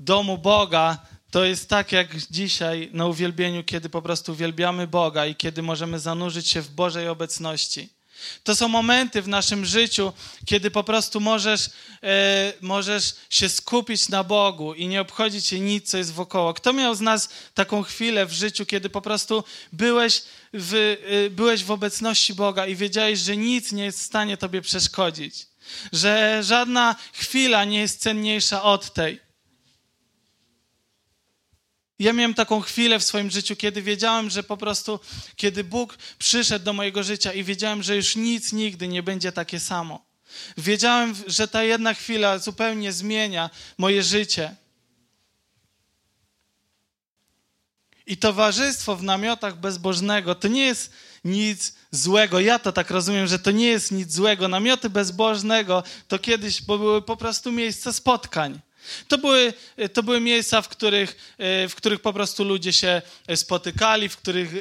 domu 0.00 0.38
Boga, 0.38 0.98
to 1.30 1.44
jest 1.44 1.68
tak 1.68 1.92
jak 1.92 2.16
dzisiaj 2.30 2.90
na 2.92 3.06
uwielbieniu, 3.06 3.64
kiedy 3.64 3.88
po 3.88 4.02
prostu 4.02 4.32
uwielbiamy 4.32 4.86
Boga 4.86 5.26
i 5.26 5.34
kiedy 5.34 5.62
możemy 5.62 5.98
zanurzyć 5.98 6.48
się 6.48 6.62
w 6.62 6.70
Bożej 6.70 7.08
obecności. 7.08 7.88
To 8.44 8.56
są 8.56 8.68
momenty 8.68 9.22
w 9.22 9.28
naszym 9.28 9.64
życiu, 9.64 10.12
kiedy 10.46 10.70
po 10.70 10.84
prostu 10.84 11.20
możesz, 11.20 11.70
e, 12.02 12.52
możesz 12.60 13.14
się 13.30 13.48
skupić 13.48 14.08
na 14.08 14.24
Bogu 14.24 14.74
i 14.74 14.86
nie 14.86 15.00
obchodzić 15.00 15.46
się 15.46 15.60
nic, 15.60 15.90
co 15.90 15.98
jest 15.98 16.12
wokoło. 16.12 16.54
Kto 16.54 16.72
miał 16.72 16.94
z 16.94 17.00
nas 17.00 17.28
taką 17.54 17.82
chwilę 17.82 18.26
w 18.26 18.32
życiu, 18.32 18.66
kiedy 18.66 18.90
po 18.90 19.00
prostu 19.00 19.44
byłeś 19.72 20.22
w, 20.52 20.96
e, 21.26 21.30
byłeś 21.30 21.64
w 21.64 21.70
obecności 21.70 22.34
Boga 22.34 22.66
i 22.66 22.76
wiedziałeś, 22.76 23.18
że 23.18 23.36
nic 23.36 23.72
nie 23.72 23.84
jest 23.84 23.98
w 23.98 24.02
stanie 24.02 24.36
Tobie 24.36 24.62
przeszkodzić? 24.62 25.46
Że 25.92 26.40
żadna 26.42 26.96
chwila 27.12 27.64
nie 27.64 27.80
jest 27.80 28.00
cenniejsza 28.00 28.62
od 28.62 28.92
tej. 28.92 29.31
Ja 32.02 32.12
miałem 32.12 32.34
taką 32.34 32.60
chwilę 32.60 32.98
w 32.98 33.04
swoim 33.04 33.30
życiu, 33.30 33.56
kiedy 33.56 33.82
wiedziałem, 33.82 34.30
że 34.30 34.42
po 34.42 34.56
prostu, 34.56 35.00
kiedy 35.36 35.64
Bóg 35.64 35.98
przyszedł 36.18 36.64
do 36.64 36.72
mojego 36.72 37.02
życia 37.02 37.32
i 37.32 37.44
wiedziałem, 37.44 37.82
że 37.82 37.96
już 37.96 38.16
nic 38.16 38.52
nigdy 38.52 38.88
nie 38.88 39.02
będzie 39.02 39.32
takie 39.32 39.60
samo. 39.60 40.04
Wiedziałem, 40.56 41.14
że 41.26 41.48
ta 41.48 41.62
jedna 41.62 41.94
chwila 41.94 42.38
zupełnie 42.38 42.92
zmienia 42.92 43.50
moje 43.78 44.02
życie. 44.02 44.56
I 48.06 48.16
towarzystwo 48.16 48.96
w 48.96 49.02
namiotach 49.02 49.60
bezbożnego 49.60 50.34
to 50.34 50.48
nie 50.48 50.64
jest 50.64 50.92
nic 51.24 51.74
złego. 51.90 52.40
Ja 52.40 52.58
to 52.58 52.72
tak 52.72 52.90
rozumiem, 52.90 53.26
że 53.26 53.38
to 53.38 53.50
nie 53.50 53.66
jest 53.66 53.92
nic 53.92 54.12
złego. 54.12 54.48
Namioty 54.48 54.90
bezbożnego 54.90 55.82
to 56.08 56.18
kiedyś 56.18 56.62
były 56.62 57.02
po 57.02 57.16
prostu 57.16 57.52
miejsca 57.52 57.92
spotkań. 57.92 58.60
To 59.08 59.18
były, 59.18 59.52
to 59.92 60.02
były 60.02 60.20
miejsca, 60.20 60.62
w 60.62 60.68
których, 60.68 61.34
e, 61.38 61.68
w 61.68 61.74
których 61.74 62.00
po 62.00 62.12
prostu 62.12 62.44
ludzie 62.44 62.72
się 62.72 63.02
spotykali, 63.34 64.08
w 64.08 64.16
których, 64.16 64.54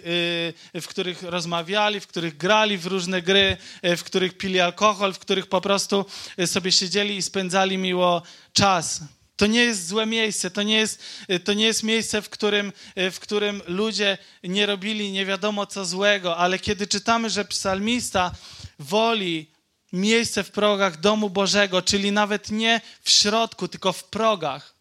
e, 0.73 0.81
w 0.81 0.87
których 0.87 1.23
rozmawiali, 1.23 1.99
w 1.99 2.07
których 2.07 2.37
grali 2.37 2.77
w 2.77 2.85
różne 2.85 3.21
gry, 3.21 3.57
e, 3.81 3.97
w 3.97 4.03
których 4.03 4.37
pili 4.37 4.59
alkohol, 4.59 5.13
w 5.13 5.19
których 5.19 5.47
po 5.47 5.61
prostu 5.61 6.05
sobie 6.45 6.71
siedzieli 6.71 7.17
i 7.17 7.21
spędzali 7.21 7.77
miło 7.77 8.21
czas. 8.53 8.99
To 9.35 9.47
nie 9.47 9.63
jest 9.63 9.87
złe 9.87 10.05
miejsce, 10.05 10.51
to 10.51 10.63
nie 10.63 10.75
jest, 10.75 11.03
to 11.43 11.53
nie 11.53 11.65
jest 11.65 11.83
miejsce, 11.83 12.21
w 12.21 12.29
którym, 12.29 12.73
w 12.95 13.19
którym 13.19 13.61
ludzie 13.67 14.17
nie 14.43 14.65
robili 14.65 15.11
nie 15.11 15.25
wiadomo 15.25 15.65
co 15.65 15.85
złego, 15.85 16.37
ale 16.37 16.59
kiedy 16.59 16.87
czytamy, 16.87 17.29
że 17.29 17.45
psalmista 17.45 18.31
woli 18.79 19.50
miejsce 19.93 20.43
w 20.43 20.51
progach 20.51 20.99
domu 20.99 21.29
Bożego, 21.29 21.81
czyli 21.81 22.11
nawet 22.11 22.51
nie 22.51 22.81
w 23.01 23.09
środku, 23.09 23.67
tylko 23.67 23.93
w 23.93 24.03
progach. 24.03 24.75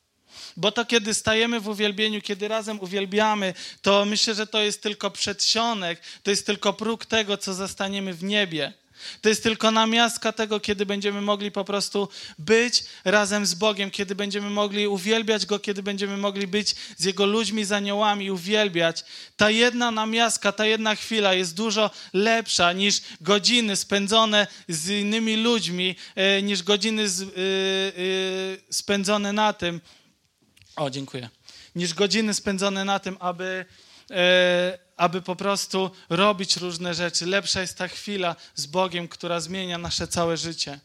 Bo 0.56 0.72
to, 0.72 0.84
kiedy 0.84 1.14
stajemy 1.14 1.60
w 1.60 1.68
uwielbieniu, 1.68 2.20
kiedy 2.20 2.48
razem 2.48 2.80
uwielbiamy, 2.80 3.54
to 3.82 4.04
myślę, 4.04 4.34
że 4.34 4.46
to 4.46 4.60
jest 4.60 4.82
tylko 4.82 5.10
przedsionek, 5.10 6.00
to 6.22 6.30
jest 6.30 6.46
tylko 6.46 6.72
próg 6.72 7.06
tego, 7.06 7.36
co 7.36 7.54
zastaniemy 7.54 8.14
w 8.14 8.24
niebie. 8.24 8.72
To 9.20 9.28
jest 9.28 9.42
tylko 9.42 9.70
namiastka 9.70 10.32
tego, 10.32 10.60
kiedy 10.60 10.86
będziemy 10.86 11.20
mogli 11.20 11.50
po 11.50 11.64
prostu 11.64 12.08
być 12.38 12.84
razem 13.04 13.46
z 13.46 13.54
Bogiem, 13.54 13.90
kiedy 13.90 14.14
będziemy 14.14 14.50
mogli 14.50 14.86
uwielbiać 14.86 15.46
Go, 15.46 15.58
kiedy 15.58 15.82
będziemy 15.82 16.16
mogli 16.16 16.46
być 16.46 16.74
z 16.96 17.04
Jego 17.04 17.26
ludźmi, 17.26 17.64
z 17.64 17.72
aniołami 17.72 18.30
uwielbiać. 18.30 19.04
Ta 19.36 19.50
jedna 19.50 19.90
namiastka, 19.90 20.52
ta 20.52 20.66
jedna 20.66 20.94
chwila 20.94 21.34
jest 21.34 21.54
dużo 21.54 21.90
lepsza 22.12 22.72
niż 22.72 23.00
godziny 23.20 23.76
spędzone 23.76 24.46
z 24.68 24.88
innymi 24.88 25.36
ludźmi, 25.36 25.96
e, 26.14 26.42
niż 26.42 26.62
godziny 26.62 27.08
z, 27.08 27.20
yy, 27.20 27.26
yy, 27.36 28.62
spędzone 28.70 29.32
na 29.32 29.52
tym. 29.52 29.80
O, 30.76 30.90
dziękuję. 30.90 31.28
Niż 31.74 31.94
godziny 31.94 32.34
spędzone 32.34 32.84
na 32.84 32.98
tym, 32.98 33.16
aby. 33.20 33.64
Aby 35.00 35.22
po 35.22 35.36
prostu 35.36 35.90
robić 36.08 36.56
różne 36.56 36.94
rzeczy. 36.94 37.26
Lepsza 37.26 37.60
jest 37.60 37.78
ta 37.78 37.88
chwila 37.88 38.36
z 38.54 38.66
Bogiem, 38.66 39.08
która 39.08 39.40
zmienia 39.40 39.78
nasze 39.78 40.08
całe 40.08 40.36
życie. 40.36 40.80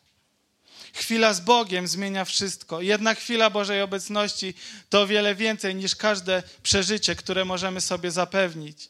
Chwila 0.93 1.34
z 1.34 1.39
Bogiem 1.39 1.88
zmienia 1.88 2.25
wszystko. 2.25 2.81
Jedna 2.81 3.15
chwila 3.15 3.50
Bożej 3.50 3.81
obecności 3.81 4.53
to 4.89 5.07
wiele 5.07 5.36
więcej 5.36 5.75
niż 5.75 5.95
każde 5.95 6.43
przeżycie, 6.63 7.15
które 7.15 7.45
możemy 7.45 7.81
sobie 7.81 8.12
zapewnić. 8.12 8.89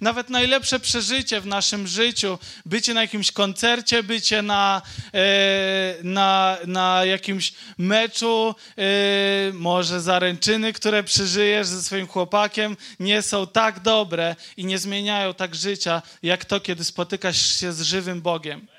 Nawet 0.00 0.30
najlepsze 0.30 0.80
przeżycie 0.80 1.40
w 1.40 1.46
naszym 1.46 1.86
życiu, 1.86 2.38
bycie 2.66 2.94
na 2.94 3.00
jakimś 3.00 3.32
koncercie, 3.32 4.02
bycie 4.02 4.42
na, 4.42 4.82
e, 5.14 5.94
na, 6.02 6.58
na 6.66 7.04
jakimś 7.04 7.52
meczu, 7.78 8.54
e, 8.78 9.52
może 9.52 10.00
zaręczyny, 10.00 10.72
które 10.72 11.02
przeżyjesz 11.02 11.66
ze 11.66 11.82
swoim 11.82 12.06
chłopakiem, 12.06 12.76
nie 13.00 13.22
są 13.22 13.46
tak 13.46 13.80
dobre 13.80 14.36
i 14.56 14.64
nie 14.64 14.78
zmieniają 14.78 15.34
tak 15.34 15.54
życia, 15.54 16.02
jak 16.22 16.44
to, 16.44 16.60
kiedy 16.60 16.84
spotykasz 16.84 17.60
się 17.60 17.72
z 17.72 17.80
żywym 17.80 18.22
Bogiem. 18.22 18.75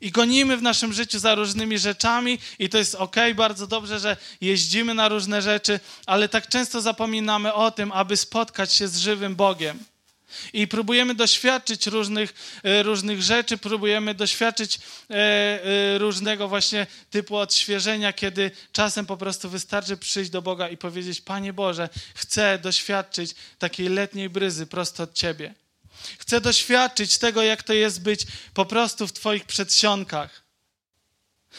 I 0.00 0.10
gonimy 0.10 0.56
w 0.56 0.62
naszym 0.62 0.92
życiu 0.92 1.18
za 1.18 1.34
różnymi 1.34 1.78
rzeczami, 1.78 2.38
i 2.58 2.68
to 2.68 2.78
jest 2.78 2.94
ok, 2.94 3.16
bardzo 3.34 3.66
dobrze, 3.66 3.98
że 3.98 4.16
jeździmy 4.40 4.94
na 4.94 5.08
różne 5.08 5.42
rzeczy, 5.42 5.80
ale 6.06 6.28
tak 6.28 6.48
często 6.48 6.80
zapominamy 6.80 7.54
o 7.54 7.70
tym, 7.70 7.92
aby 7.92 8.16
spotkać 8.16 8.72
się 8.72 8.88
z 8.88 8.96
żywym 8.96 9.36
Bogiem. 9.36 9.84
I 10.52 10.68
próbujemy 10.68 11.14
doświadczyć 11.14 11.86
różnych, 11.86 12.34
e, 12.64 12.82
różnych 12.82 13.22
rzeczy, 13.22 13.58
próbujemy 13.58 14.14
doświadczyć 14.14 14.78
e, 15.10 15.14
e, 15.14 15.98
różnego 15.98 16.48
właśnie 16.48 16.86
typu 17.10 17.36
odświeżenia, 17.36 18.12
kiedy 18.12 18.50
czasem 18.72 19.06
po 19.06 19.16
prostu 19.16 19.50
wystarczy 19.50 19.96
przyjść 19.96 20.30
do 20.30 20.42
Boga 20.42 20.68
i 20.68 20.76
powiedzieć: 20.76 21.20
Panie 21.20 21.52
Boże, 21.52 21.88
chcę 22.14 22.58
doświadczyć 22.58 23.34
takiej 23.58 23.88
letniej 23.88 24.30
bryzy 24.30 24.66
prosto 24.66 25.02
od 25.02 25.14
Ciebie. 25.14 25.54
Chcę 26.18 26.40
doświadczyć 26.40 27.18
tego, 27.18 27.42
jak 27.42 27.62
to 27.62 27.72
jest 27.72 28.02
być 28.02 28.26
po 28.54 28.64
prostu 28.64 29.06
w 29.06 29.12
Twoich 29.12 29.44
przedsionkach. 29.44 30.50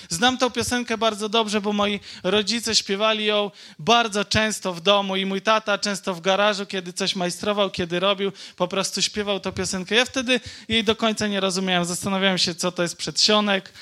Znam 0.09 0.37
tą 0.37 0.51
piosenkę 0.51 0.97
bardzo 0.97 1.29
dobrze, 1.29 1.61
bo 1.61 1.73
moi 1.73 1.99
rodzice 2.23 2.75
śpiewali 2.75 3.25
ją 3.25 3.51
bardzo 3.79 4.25
często 4.25 4.73
w 4.73 4.81
domu 4.81 5.15
i 5.15 5.25
mój 5.25 5.41
tata 5.41 5.77
często 5.77 6.13
w 6.13 6.21
garażu, 6.21 6.65
kiedy 6.65 6.93
coś 6.93 7.15
majstrował, 7.15 7.69
kiedy 7.69 7.99
robił, 7.99 8.31
po 8.55 8.67
prostu 8.67 9.01
śpiewał 9.01 9.39
tę 9.39 9.51
piosenkę. 9.51 9.95
Ja 9.95 10.05
wtedy 10.05 10.39
jej 10.67 10.83
do 10.83 10.95
końca 10.95 11.27
nie 11.27 11.39
rozumiałem. 11.39 11.85
Zastanawiałem 11.85 12.37
się, 12.37 12.55
co 12.55 12.71
to 12.71 12.83
jest 12.83 12.97
przedsionek, 12.97 13.73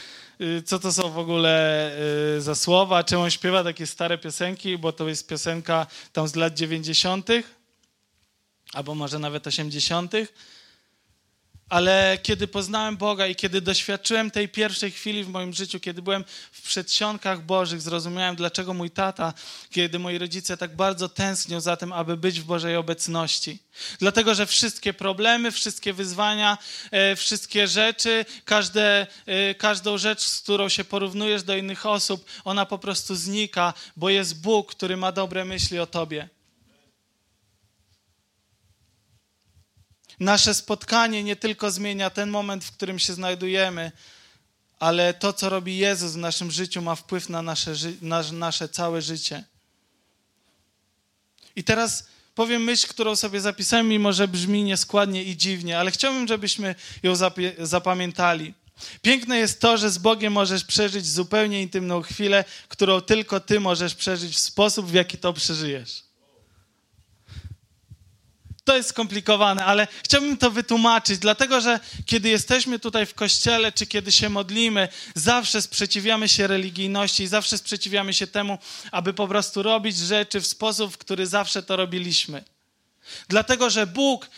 y, 0.42 0.64
co 0.66 0.80
to 0.80 0.94
są 0.94 1.12
w 1.12 1.18
ogóle 1.18 1.92
y, 2.38 2.42
za 2.42 2.56
słowa, 2.56 3.04
czemu 3.04 3.24
on 3.24 3.32
śpiewa 3.32 3.64
takie 3.64 3.88
stare 3.88 4.18
piosenki, 4.18 4.78
bo 4.78 4.92
to 4.92 5.10
jest 5.10 5.28
piosenka 5.28 5.88
tam 6.14 6.28
z 6.28 6.36
lat 6.36 6.54
90 6.54 7.28
albo 8.74 8.96
może 8.96 9.20
nawet 9.20 9.48
80. 9.48 10.14
Ale 11.70 12.18
kiedy 12.24 12.48
poznałem 12.48 12.98
Boga 12.98 13.28
i 13.28 13.36
kiedy 13.36 13.62
doświadczyłem 13.62 14.32
tej 14.32 14.50
pierwszej 14.50 14.92
chwili 14.92 15.24
w 15.24 15.30
moim 15.30 15.54
życiu, 15.54 15.80
kiedy 15.80 16.02
byłem 16.02 16.24
w 16.52 16.62
przedsionkach 16.62 17.46
Bożych, 17.46 17.82
zrozumiałem, 17.82 18.36
dlaczego 18.36 18.74
mój 18.74 18.92
tata, 18.92 19.34
kiedy 19.72 20.00
moi 20.00 20.18
rodzice 20.18 20.58
tak 20.58 20.76
bardzo 20.76 21.10
tęsknią 21.10 21.62
za 21.62 21.78
tym, 21.78 21.94
aby 21.94 22.18
być 22.18 22.42
w 22.42 22.44
Bożej 22.44 22.76
obecności. 22.76 23.60
Dlatego, 24.00 24.36
że 24.36 24.46
wszystkie 24.46 24.94
problemy, 24.94 25.52
wszystkie 25.52 25.94
wyzwania, 25.94 26.58
e, 26.92 27.16
wszystkie 27.16 27.68
rzeczy, 27.68 28.26
każde, 28.46 29.08
e, 29.26 29.56
każdą 29.56 29.98
rzecz, 29.98 30.22
z 30.22 30.42
którą 30.42 30.70
się 30.70 30.84
porównujesz 30.84 31.44
do 31.44 31.56
innych 31.58 31.86
osób, 31.86 32.26
ona 32.44 32.66
po 32.66 32.80
prostu 32.80 33.16
znika, 33.16 33.74
bo 33.98 34.10
jest 34.10 34.42
Bóg, 34.42 34.72
który 34.72 34.98
ma 34.98 35.12
dobre 35.12 35.46
myśli 35.46 35.80
o 35.80 35.88
tobie. 35.88 36.30
Nasze 40.20 40.54
spotkanie 40.54 41.24
nie 41.24 41.36
tylko 41.36 41.72
zmienia 41.72 42.10
ten 42.10 42.30
moment, 42.30 42.64
w 42.64 42.72
którym 42.72 43.00
się 43.00 43.14
znajdujemy, 43.14 43.92
ale 44.80 45.14
to, 45.14 45.34
co 45.34 45.50
robi 45.50 45.78
Jezus 45.78 46.12
w 46.12 46.18
naszym 46.18 46.52
życiu, 46.52 46.82
ma 46.82 46.96
wpływ 46.96 47.30
na 47.30 47.42
nasze, 47.42 47.74
na 48.02 48.24
nasze 48.32 48.70
całe 48.70 49.02
życie. 49.02 49.44
I 51.56 51.64
teraz 51.64 52.08
powiem 52.36 52.64
myśl, 52.64 52.88
którą 52.88 53.16
sobie 53.16 53.42
zapisałem, 53.42 53.88
mimo 53.88 54.14
że 54.14 54.28
brzmi 54.28 54.64
nieskładnie 54.64 55.24
i 55.24 55.38
dziwnie, 55.38 55.80
ale 55.80 55.92
chciałbym, 55.92 56.28
żebyśmy 56.28 56.76
ją 57.04 57.14
zapamiętali. 57.60 58.54
Piękne 59.02 59.38
jest 59.38 59.62
to, 59.62 59.78
że 59.78 59.90
z 59.90 59.98
Bogiem 59.98 60.34
możesz 60.34 60.64
przeżyć 60.64 61.08
zupełnie 61.08 61.62
intymną 61.62 62.02
chwilę, 62.02 62.46
którą 62.68 63.02
tylko 63.02 63.40
Ty 63.40 63.60
możesz 63.60 63.96
przeżyć 63.96 64.36
w 64.36 64.40
sposób, 64.40 64.88
w 64.88 64.94
jaki 64.94 65.18
to 65.18 65.34
przeżyjesz. 65.34 66.09
To 68.64 68.78
jest 68.78 68.90
skomplikowane, 68.90 69.66
ale 69.66 69.88
chciałbym 70.04 70.38
to 70.38 70.52
wytłumaczyć, 70.52 71.18
dlatego 71.18 71.62
że 71.62 71.80
kiedy 72.06 72.30
jesteśmy 72.30 72.80
tutaj 72.80 73.06
w 73.06 73.14
kościele, 73.14 73.72
czy 73.72 73.88
kiedy 73.88 74.12
się 74.12 74.30
modlimy, 74.30 74.88
zawsze 75.16 75.62
sprzeciwiamy 75.62 76.30
się 76.30 76.48
religijności 76.48 77.24
i 77.24 77.28
zawsze 77.28 77.58
sprzeciwiamy 77.58 78.14
się 78.14 78.28
temu, 78.28 78.58
aby 78.92 79.14
po 79.14 79.28
prostu 79.28 79.64
robić 79.64 79.98
rzeczy 79.98 80.42
w 80.42 80.48
sposób, 80.48 80.94
w 80.94 80.98
który 80.98 81.28
zawsze 81.28 81.64
to 81.64 81.76
robiliśmy. 81.76 82.44
Dlatego, 83.28 83.70
że 83.70 83.88
Bóg 83.88 84.30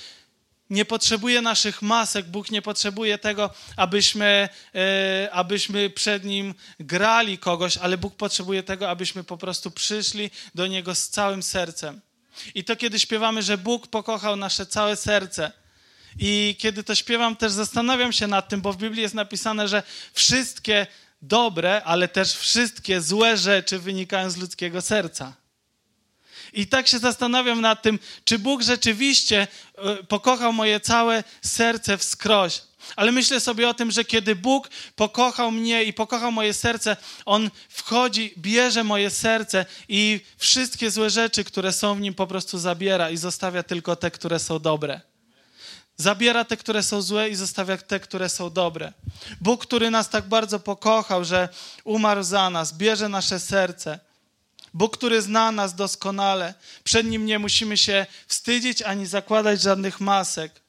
nie 0.70 0.86
potrzebuje 0.86 1.42
naszych 1.42 1.82
masek, 1.82 2.26
Bóg 2.26 2.52
nie 2.52 2.62
potrzebuje 2.62 3.18
tego, 3.18 3.50
abyśmy, 3.78 4.50
e, 4.76 5.30
abyśmy 5.32 5.90
przed 5.90 6.24
Nim 6.24 6.54
grali 6.80 7.38
kogoś, 7.38 7.78
ale 7.78 7.98
Bóg 7.98 8.16
potrzebuje 8.16 8.64
tego, 8.64 8.90
abyśmy 8.90 9.24
po 9.24 9.38
prostu 9.38 9.72
przyszli 9.72 10.32
do 10.56 10.68
Niego 10.68 10.96
z 10.96 11.10
całym 11.10 11.44
sercem. 11.44 12.02
I 12.56 12.64
to 12.64 12.76
kiedy 12.76 13.00
śpiewamy, 13.00 13.44
że 13.44 13.58
Bóg 13.58 13.88
pokochał 13.88 14.36
nasze 14.36 14.66
całe 14.66 14.96
serce. 14.96 15.52
I 16.20 16.56
kiedy 16.60 16.84
to 16.84 16.96
śpiewam, 16.96 17.36
też 17.36 17.52
zastanawiam 17.52 18.14
się 18.14 18.28
nad 18.28 18.50
tym, 18.50 18.62
bo 18.62 18.74
w 18.74 18.78
Biblii 18.78 19.02
jest 19.02 19.16
napisane, 19.16 19.68
że 19.68 19.84
wszystkie 20.14 20.88
dobre, 21.22 21.82
ale 21.84 22.08
też 22.08 22.34
wszystkie 22.34 23.02
złe 23.02 23.38
rzeczy 23.38 23.80
wynikają 23.80 24.30
z 24.30 24.38
ludzkiego 24.38 24.82
serca. 24.82 25.34
I 26.54 26.68
tak 26.68 26.88
się 26.88 27.00
zastanawiam 27.00 27.62
nad 27.62 27.82
tym, 27.82 28.00
czy 28.26 28.40
Bóg 28.40 28.62
rzeczywiście 28.62 29.48
e, 29.76 30.04
pokochał 30.04 30.54
moje 30.54 30.80
całe 30.80 31.24
serce 31.42 31.98
wskroś. 31.98 32.62
Ale 32.96 33.12
myślę 33.12 33.40
sobie 33.40 33.70
o 33.70 33.74
tym, 33.74 33.92
że 33.92 34.06
kiedy 34.06 34.36
Bóg 34.36 34.70
pokochał 34.96 35.52
mnie 35.52 35.84
i 35.84 35.94
pokochał 35.94 36.32
moje 36.32 36.54
serce, 36.54 36.98
On 37.26 37.50
wchodzi, 37.70 38.34
bierze 38.38 38.84
moje 38.84 39.10
serce 39.10 39.66
i 39.90 40.22
wszystkie 40.38 40.92
złe 40.92 41.10
rzeczy, 41.10 41.44
które 41.44 41.74
są 41.74 41.96
w 41.96 42.02
nim, 42.02 42.14
po 42.14 42.28
prostu 42.28 42.60
zabiera 42.60 43.10
i 43.10 43.18
zostawia 43.18 43.64
tylko 43.64 43.96
te, 43.96 44.12
które 44.12 44.40
są 44.40 44.60
dobre. 44.60 45.02
Zabiera 45.98 46.46
te, 46.46 46.58
które 46.58 46.84
są 46.84 47.02
złe 47.02 47.30
i 47.30 47.36
zostawia 47.36 47.78
te, 47.78 48.00
które 48.00 48.30
są 48.30 48.50
dobre. 48.50 48.94
Bóg, 49.42 49.66
który 49.66 49.92
nas 49.92 50.10
tak 50.10 50.28
bardzo 50.28 50.60
pokochał, 50.60 51.26
że 51.26 51.50
umarł 51.84 52.24
za 52.24 52.50
nas, 52.50 52.74
bierze 52.74 53.10
nasze 53.10 53.40
serce. 53.40 54.00
Bóg, 54.74 54.98
który 54.98 55.22
zna 55.22 55.52
nas 55.52 55.76
doskonale. 55.76 56.54
Przed 56.84 57.08
Nim 57.08 57.26
nie 57.26 57.40
musimy 57.40 57.78
się 57.78 58.06
wstydzić 58.28 58.82
ani 58.82 59.06
zakładać 59.06 59.62
żadnych 59.62 60.00
masek. 60.00 60.62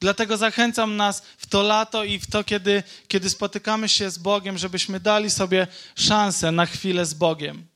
Dlatego 0.00 0.36
zachęcam 0.36 0.96
nas 0.96 1.22
w 1.38 1.46
to 1.46 1.62
lato 1.62 2.04
i 2.04 2.18
w 2.18 2.26
to, 2.30 2.44
kiedy, 2.44 2.82
kiedy 3.08 3.30
spotykamy 3.30 3.88
się 3.88 4.10
z 4.10 4.18
Bogiem, 4.18 4.58
żebyśmy 4.58 5.00
dali 5.00 5.30
sobie 5.30 5.66
szansę 5.96 6.52
na 6.52 6.66
chwilę 6.66 7.06
z 7.06 7.14
Bogiem. 7.14 7.66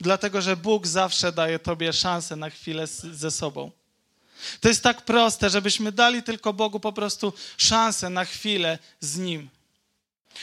Dlatego, 0.00 0.42
że 0.42 0.56
Bóg 0.56 0.86
zawsze 0.86 1.32
daje 1.32 1.58
Tobie 1.58 1.92
szansę 1.92 2.36
na 2.36 2.50
chwilę 2.50 2.86
z, 2.86 3.00
ze 3.00 3.30
sobą. 3.30 3.70
To 4.60 4.68
jest 4.68 4.82
tak 4.82 5.04
proste, 5.04 5.50
żebyśmy 5.50 5.92
dali 5.92 6.22
tylko 6.22 6.52
Bogu 6.52 6.80
po 6.80 6.92
prostu 6.92 7.32
szansę 7.56 8.10
na 8.10 8.24
chwilę 8.24 8.78
z 9.00 9.18
Nim. 9.18 9.50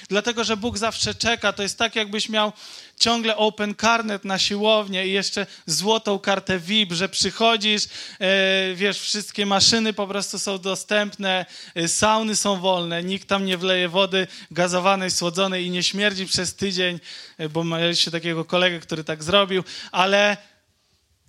Dlatego, 0.10 0.44
że 0.44 0.58
Bóg 0.58 0.78
zawsze 0.78 1.16
czeka. 1.16 1.54
To 1.54 1.64
jest 1.64 1.78
tak, 1.78 1.96
jakbyś 1.96 2.30
miał 2.30 2.54
ciągle 3.00 3.38
open 3.38 3.76
carnet 3.76 4.26
na 4.26 4.40
siłownię 4.40 5.08
i 5.08 5.12
jeszcze 5.12 5.48
złotą 5.66 6.20
kartę 6.20 6.60
VIP, 6.60 6.92
że 6.92 7.10
przychodzisz, 7.10 7.84
e, 8.20 8.74
wiesz, 8.76 9.00
wszystkie 9.00 9.46
maszyny 9.46 9.94
po 9.94 10.08
prostu 10.08 10.40
są 10.40 10.60
dostępne, 10.60 11.46
e, 11.76 11.88
sauny 11.88 12.36
są 12.36 12.60
wolne, 12.60 13.04
nikt 13.04 13.28
tam 13.28 13.46
nie 13.46 13.58
wleje 13.58 13.90
wody 13.90 14.28
gazowanej, 14.52 15.12
słodzonej 15.12 15.66
i 15.66 15.70
nie 15.70 15.84
śmierdzi 15.84 16.26
przez 16.26 16.56
tydzień, 16.56 17.00
e, 17.38 17.50
bo 17.50 17.64
mieliście 17.64 18.12
takiego 18.12 18.46
kolegę, 18.46 18.80
który 18.80 19.04
tak 19.04 19.24
zrobił, 19.24 19.64
ale 19.92 20.38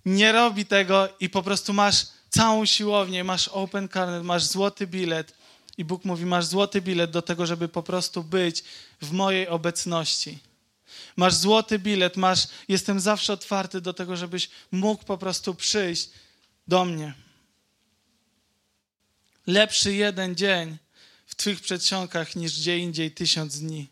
nie 0.05 0.31
robi 0.31 0.65
tego 0.65 1.09
i 1.19 1.29
po 1.29 1.43
prostu 1.43 1.73
masz 1.73 2.05
całą 2.29 2.65
siłownię, 2.65 3.23
masz 3.23 3.47
open 3.47 3.89
carnet, 3.89 4.23
masz 4.23 4.43
złoty 4.43 4.87
bilet 4.87 5.33
i 5.77 5.85
Bóg 5.85 6.05
mówi: 6.05 6.25
Masz 6.25 6.45
złoty 6.45 6.81
bilet 6.81 7.11
do 7.11 7.21
tego, 7.21 7.45
żeby 7.45 7.67
po 7.67 7.83
prostu 7.83 8.23
być 8.23 8.63
w 9.01 9.11
mojej 9.11 9.47
obecności. 9.47 10.39
Masz 11.15 11.35
złoty 11.35 11.79
bilet, 11.79 12.17
masz, 12.17 12.47
jestem 12.67 12.99
zawsze 12.99 13.33
otwarty 13.33 13.81
do 13.81 13.93
tego, 13.93 14.17
żebyś 14.17 14.49
mógł 14.71 15.03
po 15.03 15.17
prostu 15.17 15.55
przyjść 15.55 16.09
do 16.67 16.85
mnie. 16.85 17.13
Lepszy 19.47 19.93
jeden 19.93 20.35
dzień 20.35 20.77
w 21.25 21.35
Twych 21.35 21.61
przedsionkach 21.61 22.35
niż 22.35 22.59
gdzie 22.59 22.77
indziej 22.77 23.11
tysiąc 23.11 23.59
dni. 23.59 23.87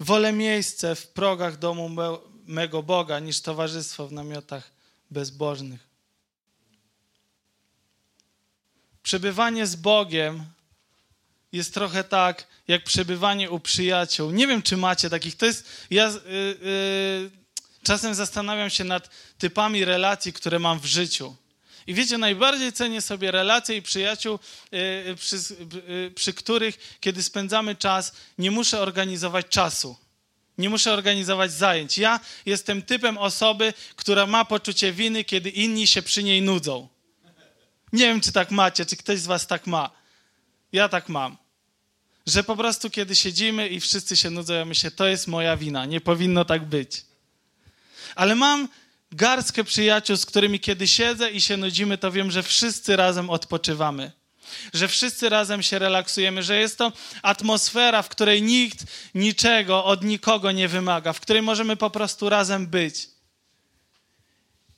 Wolę 0.00 0.32
miejsce 0.32 0.94
w 0.94 1.08
progach 1.08 1.58
domu 1.58 1.88
me, 1.88 2.16
mego 2.46 2.82
Boga 2.82 3.18
niż 3.18 3.40
towarzystwo 3.40 4.08
w 4.08 4.12
namiotach 4.12 4.70
bezbożnych. 5.10 5.93
Przebywanie 9.04 9.66
z 9.66 9.76
Bogiem 9.76 10.44
jest 11.52 11.74
trochę 11.74 12.04
tak, 12.04 12.46
jak 12.68 12.84
przebywanie 12.84 13.50
u 13.50 13.60
przyjaciół. 13.60 14.30
Nie 14.30 14.46
wiem, 14.46 14.62
czy 14.62 14.76
macie 14.76 15.10
takich. 15.10 15.36
To 15.36 15.46
jest. 15.46 15.68
Ja 15.90 16.08
yy, 16.08 16.20
yy, 16.30 17.30
czasem 17.82 18.14
zastanawiam 18.14 18.70
się 18.70 18.84
nad 18.84 19.10
typami 19.38 19.84
relacji, 19.84 20.32
które 20.32 20.58
mam 20.58 20.80
w 20.80 20.84
życiu. 20.84 21.36
I 21.86 21.94
wiecie, 21.94 22.18
najbardziej 22.18 22.72
cenię 22.72 23.00
sobie 23.00 23.30
relacje 23.30 23.76
i 23.76 23.82
przyjaciół, 23.82 24.38
yy, 24.72 25.16
przy, 25.16 25.36
y, 25.88 26.12
przy 26.14 26.32
których, 26.32 26.98
kiedy 27.00 27.22
spędzamy 27.22 27.76
czas, 27.76 28.12
nie 28.38 28.50
muszę 28.50 28.80
organizować 28.80 29.46
czasu. 29.48 29.96
Nie 30.58 30.70
muszę 30.70 30.92
organizować 30.92 31.52
zajęć. 31.52 31.98
Ja 31.98 32.20
jestem 32.46 32.82
typem 32.82 33.18
osoby, 33.18 33.74
która 33.96 34.26
ma 34.26 34.44
poczucie 34.44 34.92
winy, 34.92 35.24
kiedy 35.24 35.50
inni 35.50 35.86
się 35.86 36.02
przy 36.02 36.22
niej 36.22 36.42
nudzą. 36.42 36.93
Nie 37.94 38.06
wiem, 38.06 38.20
czy 38.20 38.32
tak 38.32 38.50
macie, 38.50 38.86
czy 38.86 38.96
ktoś 38.96 39.18
z 39.18 39.26
was 39.26 39.46
tak 39.46 39.66
ma. 39.66 39.90
Ja 40.72 40.88
tak 40.88 41.08
mam. 41.08 41.36
Że 42.26 42.44
po 42.44 42.56
prostu, 42.56 42.90
kiedy 42.90 43.14
siedzimy 43.14 43.68
i 43.68 43.80
wszyscy 43.80 44.16
się 44.16 44.30
nudzą, 44.30 44.54
ja 44.54 44.64
myślę, 44.64 44.90
to 44.90 45.06
jest 45.06 45.28
moja 45.28 45.56
wina, 45.56 45.86
nie 45.86 46.00
powinno 46.00 46.44
tak 46.44 46.64
być. 46.64 47.04
Ale 48.14 48.34
mam 48.34 48.68
garstkę 49.12 49.64
przyjaciół, 49.64 50.16
z 50.16 50.26
którymi 50.26 50.60
kiedy 50.60 50.88
siedzę 50.88 51.30
i 51.30 51.40
się 51.40 51.56
nudzimy, 51.56 51.98
to 51.98 52.12
wiem, 52.12 52.30
że 52.30 52.42
wszyscy 52.42 52.96
razem 52.96 53.30
odpoczywamy. 53.30 54.12
Że 54.72 54.88
wszyscy 54.88 55.28
razem 55.28 55.62
się 55.62 55.78
relaksujemy, 55.78 56.42
że 56.42 56.56
jest 56.56 56.78
to 56.78 56.92
atmosfera, 57.22 58.02
w 58.02 58.08
której 58.08 58.42
nikt 58.42 58.84
niczego 59.14 59.84
od 59.84 60.04
nikogo 60.04 60.52
nie 60.52 60.68
wymaga, 60.68 61.12
w 61.12 61.20
której 61.20 61.42
możemy 61.42 61.76
po 61.76 61.90
prostu 61.90 62.28
razem 62.28 62.66
być. 62.66 63.13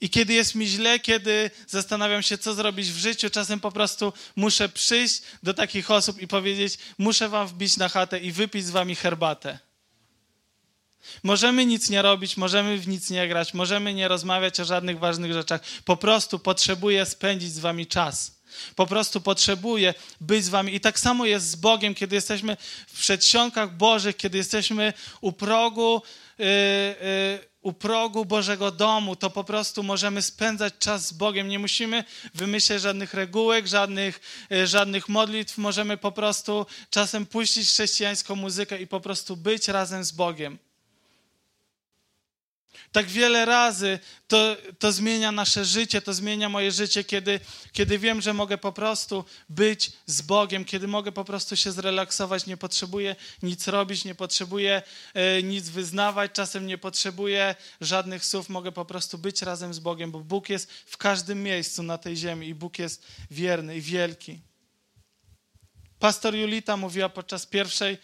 I 0.01 0.11
kiedy 0.11 0.35
jest 0.35 0.55
mi 0.55 0.67
źle, 0.67 1.01
kiedy 1.01 1.51
zastanawiam 1.67 2.23
się, 2.23 2.39
co 2.39 2.55
zrobić 2.55 2.93
w 2.93 2.99
życiu, 2.99 3.31
czasem 3.31 3.61
po 3.61 3.73
prostu 3.73 4.13
muszę 4.37 4.69
przyjść 4.69 5.23
do 5.43 5.55
takich 5.55 5.91
osób 5.91 6.21
i 6.21 6.29
powiedzieć: 6.29 6.79
Muszę 6.99 7.29
wam 7.29 7.49
wbić 7.49 7.77
na 7.77 7.89
chatę 7.89 8.19
i 8.19 8.33
wypić 8.33 8.67
z 8.67 8.71
wami 8.71 8.95
herbatę. 8.95 9.59
Możemy 11.23 11.67
nic 11.67 11.91
nie 11.91 12.03
robić, 12.03 12.37
możemy 12.37 12.79
w 12.79 12.89
nic 12.89 13.11
nie 13.11 13.29
grać, 13.29 13.55
możemy 13.55 13.95
nie 13.95 14.09
rozmawiać 14.09 14.61
o 14.61 14.65
żadnych 14.65 14.99
ważnych 14.99 15.33
rzeczach. 15.33 15.61
Po 15.85 15.97
prostu 15.97 16.39
potrzebuję 16.39 17.07
spędzić 17.07 17.53
z 17.53 17.59
wami 17.59 17.87
czas. 17.87 18.37
Po 18.77 18.87
prostu 18.87 19.21
potrzebuję 19.21 19.95
być 20.21 20.45
z 20.45 20.49
wami. 20.49 20.75
I 20.75 20.81
tak 20.81 20.99
samo 20.99 21.27
jest 21.27 21.51
z 21.51 21.57
Bogiem, 21.57 21.95
kiedy 21.95 22.15
jesteśmy 22.15 22.57
w 22.87 22.99
przedsionkach 22.99 23.77
Bożych, 23.77 24.17
kiedy 24.17 24.39
jesteśmy 24.39 24.93
u 25.21 25.33
progu. 25.33 26.03
Yy, 26.39 26.47
yy, 26.47 27.57
u 27.67 27.73
progu 27.73 28.25
Bożego 28.25 28.71
domu, 28.71 29.17
to 29.17 29.31
po 29.31 29.45
prostu 29.45 29.83
możemy 29.83 30.23
spędzać 30.23 30.75
czas 30.79 31.07
z 31.07 31.13
Bogiem. 31.13 31.49
Nie 31.49 31.59
musimy 31.59 32.05
wymyśleć 32.35 32.83
żadnych 32.83 33.15
regułek, 33.15 33.67
żadnych, 33.67 34.21
e, 34.53 34.67
żadnych 34.67 35.09
modlitw. 35.09 35.59
Możemy 35.59 35.97
po 35.97 36.13
prostu 36.13 36.67
czasem 36.91 37.27
puścić 37.27 37.69
chrześcijańską 37.69 38.37
muzykę 38.37 38.83
i 38.83 38.87
po 38.87 39.01
prostu 39.01 39.37
być 39.37 39.69
razem 39.69 40.05
z 40.05 40.13
Bogiem. 40.13 40.59
Tak 42.93 43.07
wiele 43.07 43.45
razy 43.45 43.99
to, 44.29 44.57
to 44.79 44.93
zmienia 44.93 45.33
nasze 45.33 45.65
życie, 45.65 46.03
to 46.03 46.15
zmienia 46.15 46.49
moje 46.49 46.73
życie, 46.73 47.05
kiedy, 47.05 47.41
kiedy 47.73 47.99
wiem, 47.99 48.21
że 48.21 48.35
mogę 48.35 48.59
po 48.59 48.73
prostu 48.73 49.25
być 49.49 49.93
z 50.07 50.23
Bogiem, 50.23 50.65
kiedy 50.65 50.89
mogę 50.89 51.13
po 51.13 51.25
prostu 51.25 51.57
się 51.57 51.73
zrelaksować, 51.73 52.47
nie 52.47 52.57
potrzebuję 52.57 53.17
nic 53.43 53.69
robić, 53.69 54.05
nie 54.05 54.15
potrzebuję 54.15 54.83
e, 55.15 55.43
nic 55.43 55.69
wyznawać, 55.69 56.33
czasem 56.33 56.67
nie 56.67 56.79
potrzebuję 56.79 57.55
żadnych 57.81 58.25
słów, 58.25 58.49
mogę 58.49 58.73
po 58.73 58.85
prostu 58.85 59.19
być 59.19 59.43
razem 59.43 59.75
z 59.75 59.79
Bogiem, 59.79 60.11
bo 60.11 60.21
Bóg 60.21 60.49
jest 60.49 60.73
w 60.73 60.97
każdym 60.97 61.43
miejscu 61.43 61.83
na 61.83 61.99
tej 61.99 62.17
ziemi 62.17 62.49
i 62.49 62.55
Bóg 62.55 62.79
jest 62.79 63.07
wierny 63.31 63.77
i 63.77 63.81
wielki. 63.81 64.41
Pastor 65.99 66.35
Julita 66.35 66.77
mówiła 66.77 67.09
podczas 67.09 67.47
pierwszej, 67.47 67.99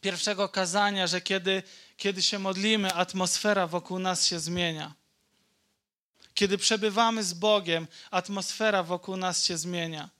pierwszego 0.00 0.48
kazania, 0.48 1.06
że 1.06 1.20
kiedy 1.20 1.62
kiedy 1.96 2.22
się 2.22 2.38
modlimy, 2.38 2.92
atmosfera 2.92 3.66
wokół 3.66 3.98
nas 3.98 4.26
się 4.26 4.40
zmienia. 4.40 4.94
Kiedy 6.34 6.58
przebywamy 6.58 7.24
z 7.24 7.34
Bogiem, 7.34 7.86
atmosfera 8.10 8.82
wokół 8.82 9.16
nas 9.16 9.44
się 9.44 9.58
zmienia. 9.58 10.10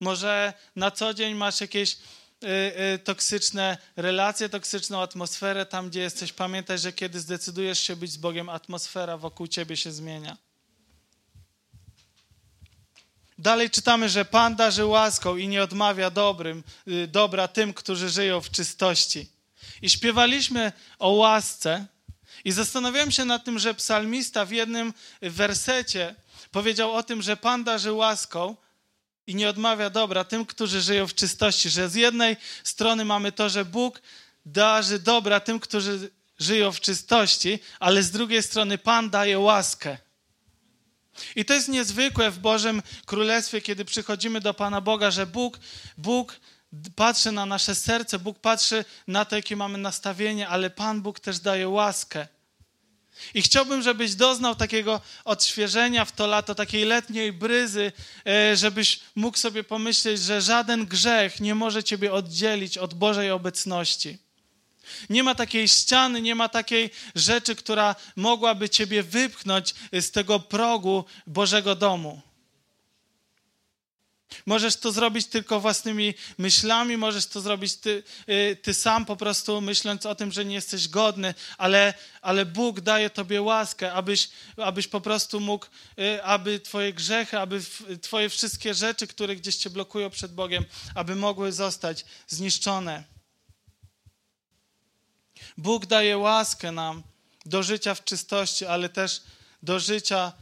Może 0.00 0.52
na 0.76 0.90
co 0.90 1.14
dzień 1.14 1.34
masz 1.34 1.60
jakieś 1.60 1.92
y, 1.92 2.46
y, 2.94 2.98
toksyczne 2.98 3.78
relacje, 3.96 4.48
toksyczną 4.48 5.02
atmosferę 5.02 5.66
tam, 5.66 5.90
gdzie 5.90 6.00
jesteś. 6.00 6.32
Pamiętaj, 6.32 6.78
że 6.78 6.92
kiedy 6.92 7.20
zdecydujesz 7.20 7.78
się 7.78 7.96
być 7.96 8.12
z 8.12 8.16
Bogiem, 8.16 8.48
atmosfera 8.48 9.16
wokół 9.16 9.46
ciebie 9.46 9.76
się 9.76 9.92
zmienia. 9.92 10.36
Dalej 13.40 13.70
czytamy, 13.70 14.08
że 14.08 14.24
Pan 14.24 14.56
darzy 14.56 14.84
łaską 14.84 15.36
i 15.36 15.48
nie 15.48 15.62
odmawia 15.62 16.10
dobrym, 16.10 16.64
y, 16.88 17.06
dobra 17.06 17.48
tym, 17.48 17.74
którzy 17.74 18.08
żyją 18.08 18.40
w 18.40 18.50
czystości. 18.50 19.28
I 19.82 19.90
śpiewaliśmy 19.90 20.72
o 20.98 21.10
łasce 21.10 21.86
i 22.44 22.52
zastanawiałem 22.52 23.10
się 23.10 23.24
nad 23.24 23.44
tym, 23.44 23.58
że 23.58 23.74
psalmista 23.74 24.44
w 24.44 24.50
jednym 24.50 24.94
wersecie 25.22 26.14
powiedział 26.50 26.94
o 26.94 27.02
tym, 27.02 27.22
że 27.22 27.36
Pan 27.36 27.64
darzy 27.64 27.92
łaską 27.92 28.56
i 29.26 29.34
nie 29.34 29.48
odmawia 29.48 29.90
dobra 29.90 30.24
tym, 30.24 30.46
którzy 30.46 30.82
żyją 30.82 31.06
w 31.06 31.14
czystości. 31.14 31.70
Że 31.70 31.88
z 31.88 31.94
jednej 31.94 32.36
strony 32.64 33.04
mamy 33.04 33.32
to, 33.32 33.48
że 33.48 33.64
Bóg 33.64 34.02
darzy 34.46 34.98
dobra 34.98 35.40
tym, 35.40 35.60
którzy 35.60 36.10
żyją 36.38 36.72
w 36.72 36.80
czystości, 36.80 37.58
ale 37.78 38.02
z 38.02 38.10
drugiej 38.10 38.42
strony 38.42 38.78
Pan 38.78 39.10
daje 39.10 39.38
łaskę. 39.38 39.98
I 41.36 41.44
to 41.44 41.54
jest 41.54 41.68
niezwykłe 41.68 42.30
w 42.30 42.38
Bożym 42.38 42.82
Królestwie, 43.06 43.60
kiedy 43.60 43.84
przychodzimy 43.84 44.40
do 44.40 44.54
Pana 44.54 44.80
Boga, 44.80 45.10
że 45.10 45.26
Bóg, 45.26 45.58
Bóg 45.98 46.40
patrzy 46.96 47.32
na 47.32 47.46
nasze 47.46 47.74
serce, 47.74 48.18
Bóg 48.18 48.38
patrzy 48.38 48.84
na 49.06 49.24
to, 49.24 49.36
jakie 49.36 49.56
mamy 49.56 49.78
nastawienie, 49.78 50.48
ale 50.48 50.70
Pan 50.70 51.02
Bóg 51.02 51.20
też 51.20 51.38
daje 51.38 51.68
łaskę. 51.68 52.28
I 53.34 53.42
chciałbym, 53.42 53.82
żebyś 53.82 54.14
doznał 54.14 54.56
takiego 54.56 55.00
odświeżenia 55.24 56.04
w 56.04 56.12
to 56.12 56.26
lato, 56.26 56.54
takiej 56.54 56.84
letniej 56.84 57.32
bryzy, 57.32 57.92
e, 58.26 58.56
żebyś 58.56 59.00
mógł 59.14 59.38
sobie 59.38 59.64
pomyśleć, 59.64 60.20
że 60.20 60.40
żaden 60.40 60.86
grzech 60.86 61.40
nie 61.40 61.54
może 61.54 61.84
ciebie 61.84 62.12
oddzielić 62.12 62.78
od 62.78 62.94
Bożej 62.94 63.30
obecności. 63.30 64.18
Nie 65.10 65.22
ma 65.22 65.34
takiej 65.34 65.68
ściany, 65.68 66.22
nie 66.22 66.34
ma 66.34 66.48
takiej 66.48 66.90
rzeczy, 67.14 67.56
która 67.56 67.96
mogłaby 68.16 68.68
ciebie 68.68 69.02
wypchnąć 69.02 69.74
z 69.92 70.10
tego 70.10 70.40
progu 70.40 71.04
Bożego 71.26 71.74
domu. 71.74 72.22
Możesz 74.46 74.76
to 74.76 74.92
zrobić 74.92 75.26
tylko 75.26 75.60
własnymi 75.60 76.14
myślami, 76.38 76.96
możesz 76.96 77.26
to 77.26 77.40
zrobić 77.40 77.76
ty, 77.76 78.02
y, 78.28 78.56
ty, 78.62 78.74
sam, 78.74 79.04
po 79.06 79.16
prostu 79.16 79.60
myśląc 79.60 80.06
o 80.06 80.14
tym, 80.14 80.32
że 80.32 80.44
nie 80.44 80.54
jesteś 80.54 80.88
godny, 80.88 81.34
ale, 81.58 81.94
ale 82.22 82.46
Bóg 82.46 82.80
daje 82.80 83.10
Tobie 83.10 83.42
łaskę, 83.42 83.92
abyś, 83.92 84.28
abyś 84.56 84.88
po 84.88 85.00
prostu 85.00 85.40
mógł, 85.40 85.66
y, 85.98 86.22
aby 86.24 86.60
Twoje 86.60 86.92
grzechy, 86.92 87.38
aby 87.38 87.60
Twoje 88.02 88.28
wszystkie 88.28 88.74
rzeczy, 88.74 89.06
które 89.06 89.36
gdzieś 89.36 89.56
Cię 89.56 89.70
blokują 89.70 90.10
przed 90.10 90.34
Bogiem, 90.34 90.64
aby 90.94 91.16
mogły 91.16 91.52
zostać 91.52 92.04
zniszczone. 92.28 93.19
Bóg 95.56 95.86
daje 95.86 96.18
łaskę 96.18 96.72
nam 96.72 97.02
do 97.46 97.62
życia 97.62 97.94
w 97.94 98.04
czystości, 98.04 98.66
ale 98.66 98.88
też 98.88 99.22
do 99.62 99.80
życia 99.80 100.32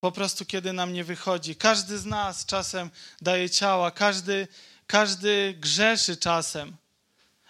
po 0.00 0.12
prostu, 0.12 0.44
kiedy 0.46 0.72
nam 0.72 0.92
nie 0.92 1.04
wychodzi. 1.04 1.56
Każdy 1.56 1.98
z 1.98 2.04
nas 2.06 2.46
czasem 2.46 2.90
daje 3.20 3.50
ciała, 3.50 3.90
każdy, 3.90 4.48
każdy 4.86 5.54
grzeszy 5.58 6.16
czasem, 6.16 6.76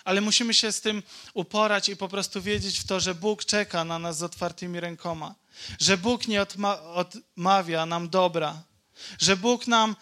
ale 0.04 0.20
musimy 0.20 0.54
się 0.54 0.72
z 0.72 0.80
tym 0.80 1.02
uporać 1.34 1.88
i 1.88 1.96
po 1.96 2.08
prostu 2.08 2.42
wiedzieć 2.42 2.78
w 2.78 2.86
to, 2.86 3.00
że 3.00 3.14
Bóg 3.14 3.44
czeka 3.44 3.84
na 3.84 3.98
nas 3.98 4.18
z 4.18 4.22
otwartymi 4.22 4.80
rękoma, 4.80 5.34
że 5.80 5.98
Bóg 5.98 6.28
nie 6.28 6.46
odmawia 6.94 7.86
nam 7.86 8.08
dobra, 8.08 8.62
że 9.18 9.36
Bóg 9.36 9.66
nam 9.66 9.96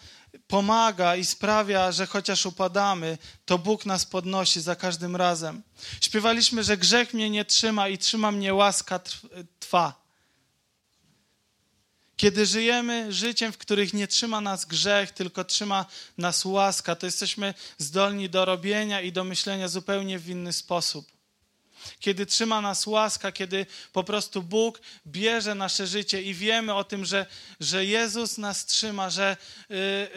pomaga 0.49 1.15
i 1.15 1.25
sprawia, 1.25 1.91
że 1.91 2.05
chociaż 2.05 2.45
upadamy, 2.45 3.17
to 3.45 3.57
Bóg 3.57 3.85
nas 3.85 4.05
podnosi 4.05 4.61
za 4.61 4.75
każdym 4.75 5.15
razem. 5.15 5.63
Śpiewaliśmy, 6.01 6.63
że 6.63 6.77
grzech 6.77 7.13
mnie 7.13 7.29
nie 7.29 7.45
trzyma 7.45 7.87
i 7.87 7.97
trzyma 7.97 8.31
mnie 8.31 8.53
łaska 8.53 8.99
trwa. 9.59 10.01
Kiedy 12.17 12.45
żyjemy 12.45 13.13
życiem, 13.13 13.51
w 13.51 13.57
których 13.57 13.93
nie 13.93 14.07
trzyma 14.07 14.41
nas 14.41 14.65
grzech, 14.65 15.11
tylko 15.11 15.43
trzyma 15.43 15.85
nas 16.17 16.45
łaska, 16.45 16.95
to 16.95 17.05
jesteśmy 17.05 17.53
zdolni 17.77 18.29
do 18.29 18.45
robienia 18.45 19.01
i 19.01 19.11
do 19.11 19.23
myślenia 19.23 19.67
zupełnie 19.67 20.19
w 20.19 20.29
inny 20.29 20.53
sposób 20.53 21.18
kiedy 21.99 22.25
trzyma 22.25 22.61
nas 22.61 22.87
łaska, 22.87 23.31
kiedy 23.31 23.65
po 23.93 24.03
prostu 24.03 24.43
Bóg 24.43 24.81
bierze 25.07 25.55
nasze 25.55 25.87
życie 25.87 26.21
i 26.21 26.33
wiemy 26.33 26.73
o 26.73 26.83
tym, 26.83 27.05
że, 27.05 27.25
że 27.59 27.85
Jezus 27.85 28.37
nas 28.37 28.65
trzyma, 28.65 29.09
że, 29.09 29.37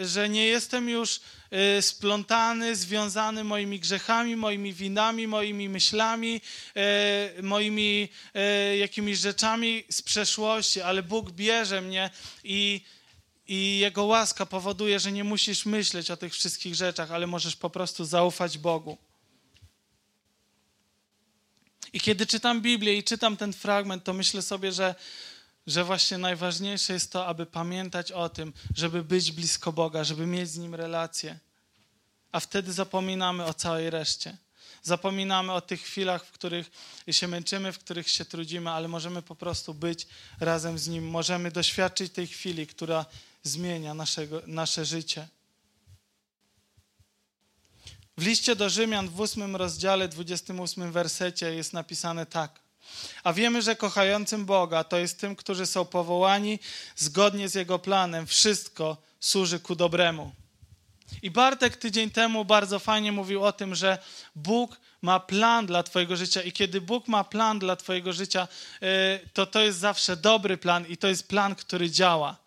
y, 0.00 0.08
że 0.08 0.28
nie 0.28 0.46
jestem 0.46 0.88
już 0.88 1.20
y, 1.78 1.82
splątany, 1.82 2.76
związany 2.76 3.44
moimi 3.44 3.80
grzechami, 3.80 4.36
moimi 4.36 4.72
winami, 4.72 5.26
moimi 5.26 5.68
myślami, 5.68 6.40
y, 7.38 7.42
moimi 7.42 8.08
jakimiś 8.78 9.18
rzeczami 9.18 9.84
z 9.90 10.02
przeszłości, 10.02 10.80
ale 10.80 11.02
Bóg 11.02 11.30
bierze 11.30 11.80
mnie 11.80 12.10
i 12.44 12.80
i 13.48 13.78
Jego 13.78 14.04
łaska 14.04 14.46
powoduje, 14.46 15.00
że 15.00 15.12
nie 15.12 15.24
musisz 15.24 15.66
myśleć 15.66 16.10
o 16.10 16.16
tych 16.16 16.32
wszystkich 16.32 16.74
rzeczach, 16.74 17.10
ale 17.10 17.26
możesz 17.26 17.56
po 17.56 17.70
prostu 17.70 18.04
zaufać 18.04 18.58
Bogu. 18.58 18.98
I 21.92 22.00
kiedy 22.00 22.26
czytam 22.26 22.60
Biblię 22.60 22.96
i 22.96 23.04
czytam 23.04 23.36
ten 23.36 23.52
fragment, 23.52 24.04
to 24.04 24.12
myślę 24.12 24.42
sobie, 24.42 24.72
że, 24.72 24.94
że 25.66 25.84
właśnie 25.84 26.18
najważniejsze 26.18 26.92
jest 26.92 27.12
to, 27.12 27.26
aby 27.26 27.46
pamiętać 27.46 28.12
o 28.12 28.28
tym, 28.28 28.52
żeby 28.76 29.04
być 29.04 29.32
blisko 29.32 29.72
Boga, 29.72 30.04
żeby 30.04 30.26
mieć 30.26 30.50
z 30.50 30.58
Nim 30.58 30.74
relację. 30.74 31.38
A 32.32 32.40
wtedy 32.40 32.72
zapominamy 32.72 33.44
o 33.44 33.54
całej 33.54 33.90
reszcie. 33.90 34.36
Zapominamy 34.82 35.52
o 35.52 35.60
tych 35.60 35.82
chwilach, 35.82 36.24
w 36.24 36.30
których 36.30 36.70
się 37.10 37.28
męczymy, 37.28 37.72
w 37.72 37.78
których 37.78 38.08
się 38.08 38.24
trudzimy, 38.24 38.70
ale 38.70 38.88
możemy 38.88 39.22
po 39.22 39.34
prostu 39.34 39.74
być 39.74 40.06
razem 40.40 40.78
z 40.78 40.88
Nim. 40.88 41.08
Możemy 41.08 41.50
doświadczyć 41.50 42.12
tej 42.12 42.26
chwili, 42.26 42.66
która 42.66 43.06
zmienia 43.42 43.94
naszego, 43.94 44.42
nasze 44.46 44.84
życie. 44.84 45.28
W 48.22 48.26
liście 48.26 48.56
do 48.56 48.70
Rzymian 48.70 49.08
w 49.08 49.20
ósmym 49.20 49.56
rozdziale, 49.56 50.08
28 50.08 50.92
wersecie 50.92 51.54
jest 51.54 51.72
napisane 51.72 52.26
tak. 52.26 52.60
A 53.24 53.32
wiemy, 53.32 53.62
że 53.62 53.76
kochającym 53.76 54.46
Boga 54.46 54.84
to 54.84 54.98
jest 54.98 55.20
tym, 55.20 55.36
którzy 55.36 55.66
są 55.66 55.84
powołani 55.84 56.58
zgodnie 56.96 57.48
z 57.48 57.54
Jego 57.54 57.78
planem. 57.78 58.26
Wszystko 58.26 58.96
służy 59.20 59.60
ku 59.60 59.76
dobremu. 59.76 60.32
I 61.22 61.30
Bartek 61.30 61.76
tydzień 61.76 62.10
temu 62.10 62.44
bardzo 62.44 62.78
fajnie 62.78 63.12
mówił 63.12 63.44
o 63.44 63.52
tym, 63.52 63.74
że 63.74 63.98
Bóg 64.34 64.80
ma 65.02 65.20
plan 65.20 65.66
dla 65.66 65.82
Twojego 65.82 66.16
życia 66.16 66.42
i 66.42 66.52
kiedy 66.52 66.80
Bóg 66.80 67.08
ma 67.08 67.24
plan 67.24 67.58
dla 67.58 67.76
Twojego 67.76 68.12
życia, 68.12 68.48
y, 68.82 69.28
to 69.32 69.46
to 69.46 69.60
jest 69.60 69.78
zawsze 69.78 70.16
dobry 70.16 70.56
plan 70.56 70.86
i 70.86 70.96
to 70.96 71.08
jest 71.08 71.28
plan, 71.28 71.54
który 71.54 71.90
działa. 71.90 72.41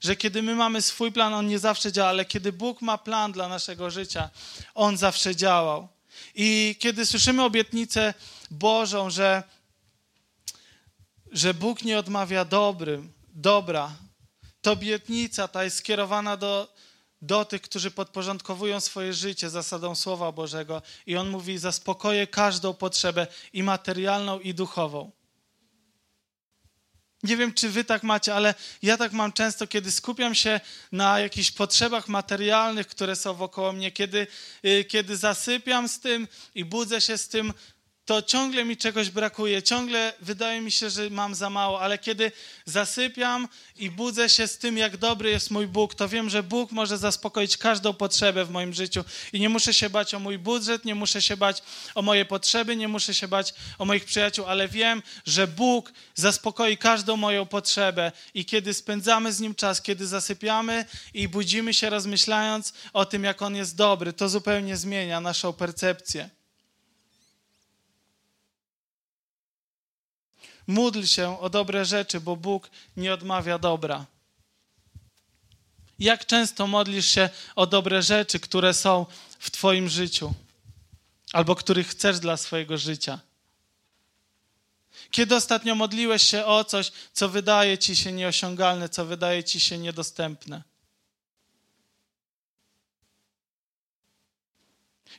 Że 0.00 0.16
kiedy 0.16 0.42
my 0.42 0.54
mamy 0.54 0.82
swój 0.82 1.12
plan, 1.12 1.34
on 1.34 1.46
nie 1.46 1.58
zawsze 1.58 1.92
działa, 1.92 2.08
ale 2.08 2.24
kiedy 2.24 2.52
Bóg 2.52 2.82
ma 2.82 2.98
plan 2.98 3.32
dla 3.32 3.48
naszego 3.48 3.90
życia, 3.90 4.30
on 4.74 4.96
zawsze 4.96 5.36
działał. 5.36 5.88
I 6.34 6.76
kiedy 6.78 7.06
słyszymy 7.06 7.42
obietnicę 7.44 8.14
Bożą, 8.50 9.10
że, 9.10 9.42
że 11.32 11.54
Bóg 11.54 11.82
nie 11.82 11.98
odmawia 11.98 12.44
dobrym, 12.44 13.12
dobra, 13.28 13.92
to 14.62 14.72
obietnica 14.72 15.48
ta 15.48 15.64
jest 15.64 15.76
skierowana 15.76 16.36
do, 16.36 16.74
do 17.22 17.44
tych, 17.44 17.62
którzy 17.62 17.90
podporządkowują 17.90 18.80
swoje 18.80 19.12
życie 19.12 19.50
zasadą 19.50 19.94
Słowa 19.94 20.32
Bożego. 20.32 20.82
I 21.06 21.16
on 21.16 21.28
mówi: 21.28 21.58
zaspokoję 21.58 22.26
każdą 22.26 22.74
potrzebę 22.74 23.26
i 23.52 23.62
materialną, 23.62 24.40
i 24.40 24.54
duchową. 24.54 25.10
Nie 27.22 27.36
wiem, 27.36 27.54
czy 27.54 27.68
wy 27.68 27.84
tak 27.84 28.02
macie, 28.02 28.34
ale 28.34 28.54
ja 28.82 28.96
tak 28.96 29.12
mam 29.12 29.32
często, 29.32 29.66
kiedy 29.66 29.92
skupiam 29.92 30.34
się 30.34 30.60
na 30.92 31.20
jakichś 31.20 31.50
potrzebach 31.50 32.08
materialnych, 32.08 32.86
które 32.86 33.16
są 33.16 33.34
wokoło 33.34 33.72
mnie, 33.72 33.92
kiedy, 33.92 34.26
y, 34.64 34.84
kiedy 34.84 35.16
zasypiam 35.16 35.88
z 35.88 36.00
tym 36.00 36.28
i 36.54 36.64
budzę 36.64 37.00
się 37.00 37.18
z 37.18 37.28
tym, 37.28 37.52
to 38.10 38.22
ciągle 38.22 38.64
mi 38.64 38.76
czegoś 38.76 39.10
brakuje, 39.10 39.62
ciągle 39.62 40.12
wydaje 40.20 40.60
mi 40.60 40.70
się, 40.70 40.90
że 40.90 41.10
mam 41.10 41.34
za 41.34 41.50
mało, 41.50 41.80
ale 41.80 41.98
kiedy 41.98 42.32
zasypiam 42.64 43.48
i 43.76 43.90
budzę 43.90 44.28
się 44.28 44.46
z 44.46 44.58
tym, 44.58 44.78
jak 44.78 44.96
dobry 44.96 45.30
jest 45.30 45.50
mój 45.50 45.66
Bóg, 45.66 45.94
to 45.94 46.08
wiem, 46.08 46.30
że 46.30 46.42
Bóg 46.42 46.72
może 46.72 46.98
zaspokoić 46.98 47.56
każdą 47.56 47.94
potrzebę 47.94 48.44
w 48.44 48.50
moim 48.50 48.72
życiu 48.72 49.04
i 49.32 49.40
nie 49.40 49.48
muszę 49.48 49.74
się 49.74 49.90
bać 49.90 50.14
o 50.14 50.20
mój 50.20 50.38
budżet, 50.38 50.84
nie 50.84 50.94
muszę 50.94 51.22
się 51.22 51.36
bać 51.36 51.62
o 51.94 52.02
moje 52.02 52.24
potrzeby, 52.24 52.76
nie 52.76 52.88
muszę 52.88 53.14
się 53.14 53.28
bać 53.28 53.54
o 53.78 53.84
moich 53.84 54.04
przyjaciół, 54.04 54.46
ale 54.46 54.68
wiem, 54.68 55.02
że 55.26 55.46
Bóg 55.46 55.92
zaspokoi 56.14 56.76
każdą 56.76 57.16
moją 57.16 57.46
potrzebę 57.46 58.12
i 58.34 58.44
kiedy 58.44 58.74
spędzamy 58.74 59.32
z 59.32 59.40
Nim 59.40 59.54
czas, 59.54 59.82
kiedy 59.82 60.06
zasypiamy 60.06 60.84
i 61.14 61.28
budzimy 61.28 61.74
się 61.74 61.90
rozmyślając 61.90 62.72
o 62.92 63.04
tym, 63.04 63.24
jak 63.24 63.42
On 63.42 63.56
jest 63.56 63.76
dobry, 63.76 64.12
to 64.12 64.28
zupełnie 64.28 64.76
zmienia 64.76 65.20
naszą 65.20 65.52
percepcję. 65.52 66.39
Módl 70.70 71.04
się 71.04 71.40
o 71.40 71.50
dobre 71.50 71.84
rzeczy, 71.84 72.20
bo 72.20 72.36
Bóg 72.36 72.70
nie 72.96 73.14
odmawia 73.14 73.58
dobra. 73.58 74.06
Jak 75.98 76.26
często 76.26 76.66
modlisz 76.66 77.06
się 77.06 77.30
o 77.56 77.66
dobre 77.66 78.02
rzeczy, 78.02 78.40
które 78.40 78.74
są 78.74 79.06
w 79.38 79.50
Twoim 79.50 79.88
życiu, 79.88 80.34
albo 81.32 81.56
których 81.56 81.88
chcesz 81.88 82.18
dla 82.18 82.36
swojego 82.36 82.78
życia? 82.78 83.20
Kiedy 85.10 85.36
ostatnio 85.36 85.74
modliłeś 85.74 86.22
się 86.22 86.44
o 86.44 86.64
coś, 86.64 86.92
co 87.12 87.28
wydaje 87.28 87.78
ci 87.78 87.96
się 87.96 88.12
nieosiągalne, 88.12 88.88
co 88.88 89.06
wydaje 89.06 89.44
ci 89.44 89.60
się 89.60 89.78
niedostępne? 89.78 90.62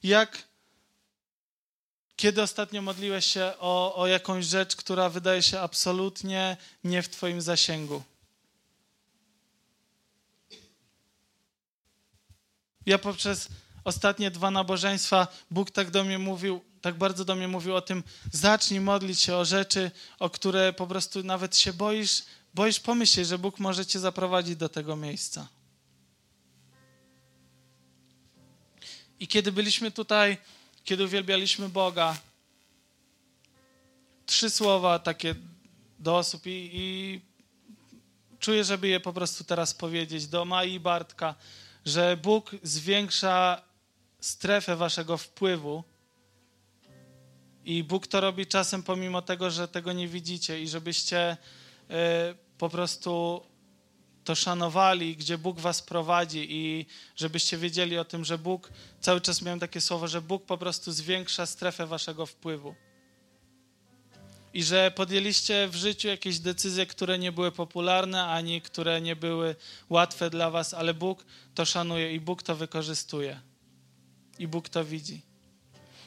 Jak 0.03 0.50
kiedy 2.21 2.41
ostatnio 2.41 2.81
modliłeś 2.81 3.25
się 3.25 3.53
o, 3.59 3.95
o 3.95 4.07
jakąś 4.07 4.45
rzecz, 4.45 4.75
która 4.75 5.09
wydaje 5.09 5.41
się 5.43 5.59
absolutnie 5.59 6.57
nie 6.83 7.01
w 7.01 7.09
Twoim 7.09 7.41
zasięgu? 7.41 8.03
Ja 12.85 12.97
poprzez 12.97 13.47
ostatnie 13.83 14.31
dwa 14.31 14.51
nabożeństwa 14.51 15.27
Bóg 15.51 15.71
tak 15.71 15.91
do 15.91 16.03
mnie 16.03 16.19
mówił, 16.19 16.61
tak 16.81 16.95
bardzo 16.97 17.25
do 17.25 17.35
mnie 17.35 17.47
mówił 17.47 17.75
o 17.75 17.81
tym, 17.81 18.03
zacznij 18.31 18.79
modlić 18.79 19.19
się 19.21 19.35
o 19.35 19.45
rzeczy, 19.45 19.91
o 20.19 20.29
które 20.29 20.73
po 20.73 20.87
prostu 20.87 21.23
nawet 21.23 21.57
się 21.57 21.73
boisz, 21.73 22.23
boisz 22.53 22.79
pomyśleć, 22.79 23.27
że 23.27 23.37
Bóg 23.37 23.59
może 23.59 23.85
cię 23.85 23.99
zaprowadzić 23.99 24.55
do 24.55 24.69
tego 24.69 24.95
miejsca. 24.95 25.47
I 29.19 29.27
kiedy 29.27 29.51
byliśmy 29.51 29.91
tutaj, 29.91 30.37
kiedy 30.83 31.03
uwielbialiśmy 31.03 31.69
Boga, 31.69 32.17
trzy 34.25 34.49
słowa 34.49 34.99
takie 34.99 35.35
do 35.99 36.17
osób 36.17 36.45
i, 36.45 36.69
i 36.73 37.21
czuję, 38.39 38.63
żeby 38.63 38.87
je 38.87 38.99
po 38.99 39.13
prostu 39.13 39.43
teraz 39.43 39.73
powiedzieć 39.73 40.27
do 40.27 40.45
Mai 40.45 40.73
i 40.73 40.79
Bartka, 40.79 41.35
że 41.85 42.17
Bóg 42.17 42.51
zwiększa 42.63 43.61
strefę 44.19 44.75
waszego 44.75 45.17
wpływu 45.17 45.83
i 47.65 47.83
Bóg 47.83 48.07
to 48.07 48.21
robi 48.21 48.47
czasem 48.47 48.83
pomimo 48.83 49.21
tego, 49.21 49.51
że 49.51 49.67
tego 49.67 49.93
nie 49.93 50.07
widzicie 50.07 50.61
i 50.61 50.67
żebyście 50.67 51.31
y, 51.31 51.95
po 52.57 52.69
prostu 52.69 53.41
to 54.23 54.35
szanowali, 54.35 55.15
gdzie 55.17 55.37
Bóg 55.37 55.59
was 55.59 55.81
prowadzi 55.81 56.47
i 56.49 56.85
żebyście 57.15 57.57
wiedzieli 57.57 57.97
o 57.97 58.05
tym, 58.05 58.25
że 58.25 58.37
Bóg, 58.37 58.69
cały 59.01 59.21
czas 59.21 59.41
miałem 59.41 59.59
takie 59.59 59.81
słowo, 59.81 60.07
że 60.07 60.21
Bóg 60.21 60.45
po 60.45 60.57
prostu 60.57 60.91
zwiększa 60.91 61.45
strefę 61.45 61.87
waszego 61.87 62.25
wpływu. 62.25 62.75
I 64.53 64.63
że 64.63 64.91
podjęliście 64.91 65.67
w 65.67 65.75
życiu 65.75 66.07
jakieś 66.07 66.39
decyzje, 66.39 66.85
które 66.85 67.19
nie 67.19 67.31
były 67.31 67.51
popularne, 67.51 68.25
ani 68.25 68.61
które 68.61 69.01
nie 69.01 69.15
były 69.15 69.55
łatwe 69.89 70.29
dla 70.29 70.49
was, 70.49 70.73
ale 70.73 70.93
Bóg 70.93 71.25
to 71.55 71.65
szanuje 71.65 72.13
i 72.13 72.19
Bóg 72.19 72.43
to 72.43 72.55
wykorzystuje. 72.55 73.41
I 74.39 74.47
Bóg 74.47 74.69
to 74.69 74.85
widzi. 74.85 75.21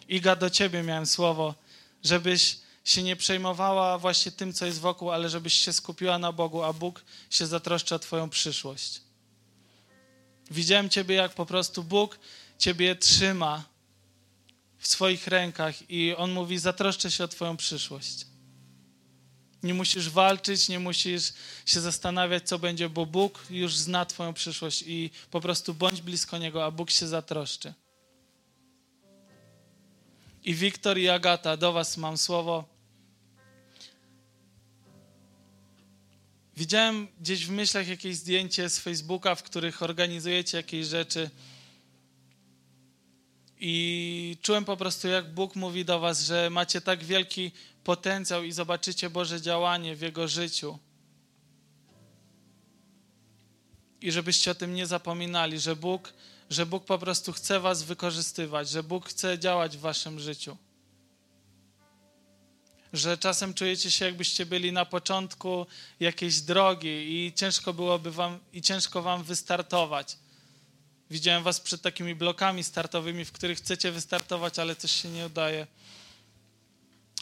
Iga, 0.09 0.37
do 0.37 0.50
ciebie 0.50 0.83
miałem 0.83 1.07
słowo, 1.07 1.55
żebyś 2.05 2.57
się 2.85 3.03
nie 3.03 3.16
przejmowała 3.16 3.99
właśnie 3.99 4.33
tym, 4.33 4.53
co 4.53 4.66
jest 4.66 4.81
wokół, 4.81 5.11
ale 5.11 5.29
żebyś 5.29 5.55
się 5.55 5.73
skupiła 5.73 6.18
na 6.18 6.33
Bogu, 6.33 6.62
a 6.62 6.73
Bóg 6.73 7.05
się 7.31 7.47
zatroszczy 7.47 7.94
o 7.94 7.99
Twoją 7.99 8.31
przyszłość. 8.31 9.01
Widziałem 10.51 10.90
Ciebie, 10.90 11.14
jak 11.14 11.35
po 11.35 11.47
prostu 11.47 11.85
Bóg 11.85 12.18
Ciebie 12.59 12.97
trzyma 12.97 13.64
w 14.79 14.87
swoich 14.87 15.27
rękach 15.27 15.90
i 15.90 16.14
On 16.16 16.33
mówi: 16.33 16.59
Zatroszczę 16.59 17.11
się 17.11 17.25
o 17.25 17.29
Twoją 17.29 17.57
przyszłość. 17.57 18.27
Nie 19.62 19.75
musisz 19.75 20.11
walczyć, 20.11 20.68
nie 20.68 20.79
musisz 20.79 21.33
się 21.66 21.81
zastanawiać, 21.81 22.49
co 22.49 22.59
będzie, 22.59 22.88
bo 22.88 23.07
Bóg 23.07 23.47
już 23.51 23.77
zna 23.77 24.07
Twoją 24.07 24.35
przyszłość 24.35 24.85
i 24.87 25.11
po 25.31 25.40
prostu 25.40 25.75
bądź 25.75 26.03
blisko 26.03 26.38
Niego, 26.38 26.64
a 26.64 26.70
Bóg 26.70 26.90
się 26.90 27.07
zatroszczy. 27.07 27.75
I 30.44 30.55
Wiktor 30.55 30.99
i 30.99 31.09
Agata, 31.09 31.57
do 31.57 31.73
Was 31.73 31.97
mam 31.97 32.18
słowo. 32.18 32.74
Widziałem 36.57 37.09
gdzieś 37.21 37.47
w 37.47 37.51
myślach 37.51 37.88
jakieś 37.88 38.17
zdjęcie 38.17 38.69
z 38.69 38.79
Facebooka, 38.79 39.35
w 39.35 39.43
których 39.43 39.83
organizujecie 39.83 40.57
jakieś 40.57 40.87
rzeczy. 40.87 41.31
I 43.61 44.37
czułem 44.43 44.64
po 44.64 44.77
prostu, 44.77 45.09
jak 45.09 45.35
Bóg 45.35 45.57
mówi 45.57 45.85
do 45.85 46.01
Was, 46.01 46.23
że 46.23 46.51
macie 46.51 46.81
tak 46.81 47.05
wielki 47.05 47.53
potencjał 47.85 48.45
i 48.45 48.53
zobaczycie 48.53 49.11
Boże 49.11 49.40
działanie 49.40 49.97
w 49.97 50.01
Jego 50.01 50.29
życiu. 50.29 50.79
I 54.01 54.12
żebyście 54.12 54.51
o 54.51 54.55
tym 54.55 54.75
nie 54.75 54.87
zapominali, 54.87 55.61
że 55.61 55.77
Bóg, 55.77 56.12
że 56.51 56.67
Bóg 56.67 56.85
po 56.85 56.99
prostu 56.99 57.33
chce 57.33 57.61
Was 57.61 57.83
wykorzystywać, 57.83 58.69
że 58.69 58.83
Bóg 58.83 59.09
chce 59.09 59.38
działać 59.38 59.77
w 59.77 59.81
Waszym 59.81 60.21
życiu 60.21 60.57
że 62.94 63.18
czasem 63.18 63.54
czujecie 63.54 63.90
się, 63.90 64.04
jakbyście 64.04 64.46
byli 64.46 64.72
na 64.72 64.85
początku 64.85 65.66
jakiejś 66.00 66.40
drogi 66.40 66.88
i 66.88 67.33
ciężko 67.33 67.72
byłoby 67.72 68.11
wam, 68.12 68.38
i 68.52 68.62
ciężko 68.62 69.02
wam 69.02 69.24
wystartować. 69.24 70.18
Widziałem 71.11 71.42
was 71.42 71.61
przed 71.61 71.83
takimi 71.83 72.14
blokami 72.14 72.64
startowymi, 72.64 73.24
w 73.24 73.33
których 73.33 73.59
chcecie 73.59 73.92
wystartować, 73.92 74.59
ale 74.59 74.76
coś 74.76 74.90
się 74.92 75.09
nie 75.09 75.26
udaje. 75.26 75.66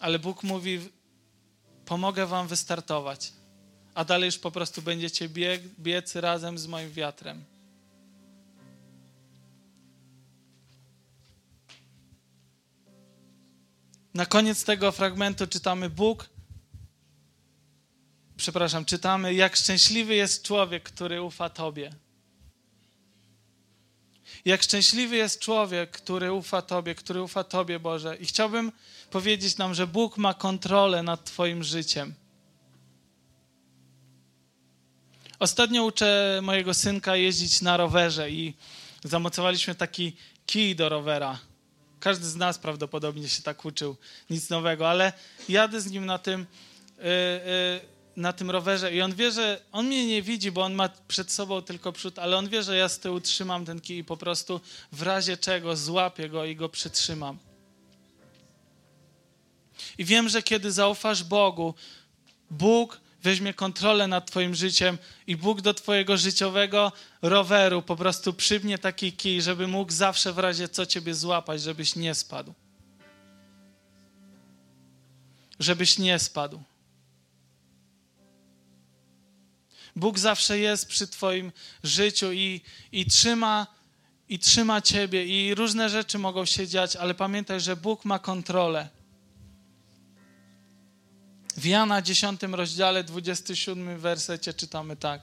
Ale 0.00 0.18
Bóg 0.18 0.42
mówi: 0.42 0.80
Pomogę 1.84 2.26
wam 2.26 2.48
wystartować, 2.48 3.32
a 3.94 4.04
dalej 4.04 4.26
już 4.26 4.38
po 4.38 4.50
prostu 4.50 4.82
będziecie 4.82 5.28
bieg, 5.28 5.62
biec 5.78 6.16
razem 6.16 6.58
z 6.58 6.66
moim 6.66 6.92
wiatrem. 6.92 7.51
Na 14.14 14.26
koniec 14.26 14.64
tego 14.64 14.92
fragmentu 14.92 15.46
czytamy 15.46 15.90
Bóg. 15.90 16.28
Przepraszam, 18.36 18.84
czytamy, 18.84 19.34
jak 19.34 19.56
szczęśliwy 19.56 20.14
jest 20.14 20.42
człowiek, 20.42 20.82
który 20.82 21.22
ufa 21.22 21.48
Tobie. 21.48 21.92
Jak 24.44 24.62
szczęśliwy 24.62 25.16
jest 25.16 25.40
człowiek, 25.40 25.90
który 25.90 26.32
ufa 26.32 26.62
Tobie, 26.62 26.94
który 26.94 27.22
ufa 27.22 27.44
Tobie, 27.44 27.80
Boże. 27.80 28.16
I 28.16 28.26
chciałbym 28.26 28.72
powiedzieć 29.10 29.56
nam, 29.56 29.74
że 29.74 29.86
Bóg 29.86 30.18
ma 30.18 30.34
kontrolę 30.34 31.02
nad 31.02 31.24
Twoim 31.24 31.64
życiem. 31.64 32.14
Ostatnio 35.38 35.84
uczę 35.84 36.40
mojego 36.42 36.74
synka 36.74 37.16
jeździć 37.16 37.62
na 37.62 37.76
rowerze 37.76 38.30
i 38.30 38.54
zamocowaliśmy 39.04 39.74
taki 39.74 40.16
kij 40.46 40.76
do 40.76 40.88
rowera. 40.88 41.38
Każdy 42.02 42.26
z 42.26 42.36
nas 42.36 42.58
prawdopodobnie 42.58 43.28
się 43.28 43.42
tak 43.42 43.64
uczył, 43.64 43.96
nic 44.30 44.50
nowego, 44.50 44.90
ale 44.90 45.12
jadę 45.48 45.80
z 45.80 45.90
nim 45.90 46.06
na 46.06 46.18
tym, 46.18 46.46
yy, 46.98 47.04
yy, 47.04 47.80
na 48.16 48.32
tym 48.32 48.50
rowerze 48.50 48.94
i 48.94 49.02
on 49.02 49.14
wie, 49.14 49.32
że 49.32 49.60
on 49.72 49.86
mnie 49.86 50.06
nie 50.06 50.22
widzi, 50.22 50.52
bo 50.52 50.62
on 50.62 50.74
ma 50.74 50.88
przed 51.08 51.32
sobą 51.32 51.62
tylko 51.62 51.92
przód, 51.92 52.18
ale 52.18 52.36
on 52.36 52.48
wie, 52.48 52.62
że 52.62 52.76
ja 52.76 52.88
z 52.88 52.98
tyłu 52.98 53.20
trzymam 53.20 53.64
ten 53.64 53.80
kij 53.80 53.98
i 53.98 54.04
po 54.04 54.16
prostu 54.16 54.60
w 54.92 55.02
razie 55.02 55.36
czego 55.36 55.76
złapię 55.76 56.28
go 56.28 56.44
i 56.44 56.56
go 56.56 56.68
przytrzymam. 56.68 57.38
I 59.98 60.04
wiem, 60.04 60.28
że 60.28 60.42
kiedy 60.42 60.72
zaufasz 60.72 61.24
Bogu, 61.24 61.74
Bóg 62.50 63.00
weźmie 63.22 63.54
kontrolę 63.54 64.06
nad 64.06 64.26
Twoim 64.26 64.54
życiem 64.54 64.98
i 65.26 65.36
Bóg 65.36 65.60
do 65.60 65.74
Twojego 65.74 66.16
życiowego 66.16 66.92
roweru 67.22 67.82
po 67.82 67.96
prostu 67.96 68.32
przybnie 68.32 68.78
taki 68.78 69.12
kij, 69.12 69.42
żeby 69.42 69.66
mógł 69.66 69.92
zawsze 69.92 70.32
w 70.32 70.38
razie 70.38 70.68
co 70.68 70.86
Ciebie 70.86 71.14
złapać, 71.14 71.62
żebyś 71.62 71.96
nie 71.96 72.14
spadł. 72.14 72.54
Żebyś 75.58 75.98
nie 75.98 76.18
spadł. 76.18 76.62
Bóg 79.96 80.18
zawsze 80.18 80.58
jest 80.58 80.88
przy 80.88 81.06
Twoim 81.08 81.52
życiu 81.82 82.32
i, 82.32 82.60
i 82.92 83.06
trzyma 83.06 83.66
i 84.28 84.38
trzyma 84.38 84.80
Ciebie 84.80 85.24
i 85.24 85.54
różne 85.54 85.88
rzeczy 85.88 86.18
mogą 86.18 86.44
się 86.44 86.68
dziać, 86.68 86.96
ale 86.96 87.14
pamiętaj, 87.14 87.60
że 87.60 87.76
Bóg 87.76 88.04
ma 88.04 88.18
kontrolę. 88.18 88.88
W 91.56 91.64
Jana 91.64 92.02
10 92.02 92.42
rozdziale 92.42 93.04
27 93.04 93.98
wersecie 93.98 94.54
czytamy 94.54 94.96
tak. 94.96 95.20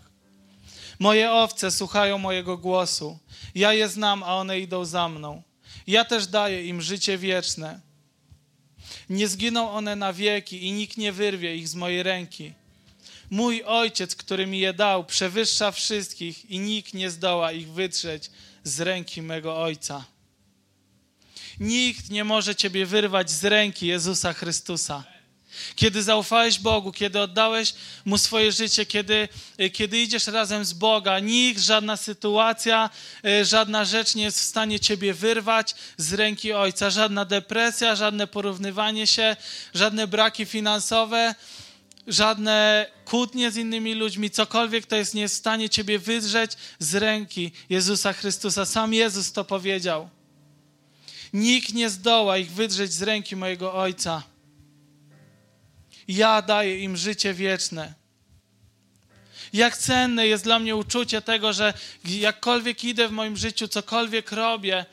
Moje 1.00 1.32
owce 1.32 1.72
słuchają 1.72 2.18
mojego 2.18 2.58
głosu. 2.58 3.20
Ja 3.56 3.74
je 3.74 3.90
znam, 3.90 4.24
a 4.24 4.36
one 4.36 4.60
idą 4.60 4.86
za 4.86 5.10
mną. 5.10 5.44
Ja 5.88 6.06
też 6.06 6.28
daję 6.28 6.68
im 6.68 6.82
życie 6.82 7.18
wieczne. 7.18 7.80
Nie 9.10 9.28
zginą 9.28 9.72
one 9.72 9.96
na 9.96 10.14
wieki 10.14 10.64
i 10.64 10.72
nikt 10.72 10.98
nie 10.98 11.12
wyrwie 11.12 11.56
ich 11.56 11.68
z 11.68 11.76
mojej 11.76 12.04
ręki. 12.04 12.54
Mój 13.30 13.64
ojciec, 13.64 14.16
który 14.16 14.48
mi 14.48 14.60
je 14.60 14.74
dał, 14.74 15.06
przewyższa 15.06 15.72
wszystkich 15.72 16.52
i 16.52 16.60
nikt 16.60 16.94
nie 16.94 17.10
zdoła 17.10 17.52
ich 17.52 17.72
wytrzeć 17.72 18.32
z 18.64 18.80
ręki 18.80 19.22
mego 19.22 19.62
ojca. 19.62 20.06
Nikt 21.60 22.10
nie 22.10 22.24
może 22.24 22.56
ciebie 22.56 22.86
wyrwać 22.86 23.32
z 23.32 23.46
ręki 23.46 23.88
Jezusa 23.88 24.34
Chrystusa. 24.34 25.19
Kiedy 25.76 26.04
zaufałeś 26.04 26.60
Bogu, 26.60 26.92
kiedy 26.92 27.20
oddałeś 27.20 27.74
Mu 28.06 28.18
swoje 28.18 28.52
życie, 28.52 28.86
kiedy, 28.86 29.28
kiedy 29.74 30.02
idziesz 30.02 30.28
razem 30.28 30.66
z 30.66 30.74
Boga, 30.74 31.20
nikt, 31.20 31.62
żadna 31.62 31.98
sytuacja, 31.98 32.90
e, 33.26 33.46
żadna 33.46 33.86
rzecz 33.86 34.16
nie 34.16 34.24
jest 34.24 34.40
w 34.40 34.44
stanie 34.44 34.80
Ciebie 34.80 35.14
wyrwać 35.14 35.76
z 35.98 36.14
ręki 36.14 36.54
Ojca. 36.54 36.90
Żadna 36.90 37.26
depresja, 37.26 37.96
żadne 37.96 38.28
porównywanie 38.28 39.08
się, 39.08 39.36
żadne 39.74 40.08
braki 40.08 40.46
finansowe, 40.46 41.36
żadne 42.08 42.86
kłótnie 43.06 43.52
z 43.52 43.58
innymi 43.58 43.96
ludźmi, 43.96 44.30
cokolwiek 44.30 44.86
to 44.86 44.96
jest 44.96 45.14
nie 45.14 45.22
jest 45.22 45.36
w 45.36 45.38
stanie 45.38 45.70
Ciebie 45.70 46.00
wydrzeć 46.00 46.52
z 46.80 46.96
ręki 46.96 47.52
Jezusa 47.70 48.14
Chrystusa. 48.14 48.66
Sam 48.66 48.94
Jezus 48.94 49.32
to 49.32 49.46
powiedział. 49.46 50.10
Nikt 51.34 51.74
nie 51.74 51.90
zdoła 51.90 52.38
ich 52.38 52.52
wydrzeć 52.52 52.94
z 52.94 53.02
ręki 53.02 53.36
mojego 53.36 53.74
Ojca. 53.74 54.24
Ja 56.10 56.42
daję 56.42 56.80
im 56.80 56.98
życie 56.98 57.34
wieczne. 57.34 57.94
Jak 59.54 59.78
cenne 59.78 60.28
jest 60.28 60.44
dla 60.44 60.60
mnie 60.60 60.76
uczucie 60.76 61.22
tego, 61.22 61.54
że 61.54 61.74
jakkolwiek 62.06 62.84
idę 62.84 63.08
w 63.08 63.12
moim 63.12 63.38
życiu, 63.38 63.68
cokolwiek 63.68 64.32
robię, 64.32 64.86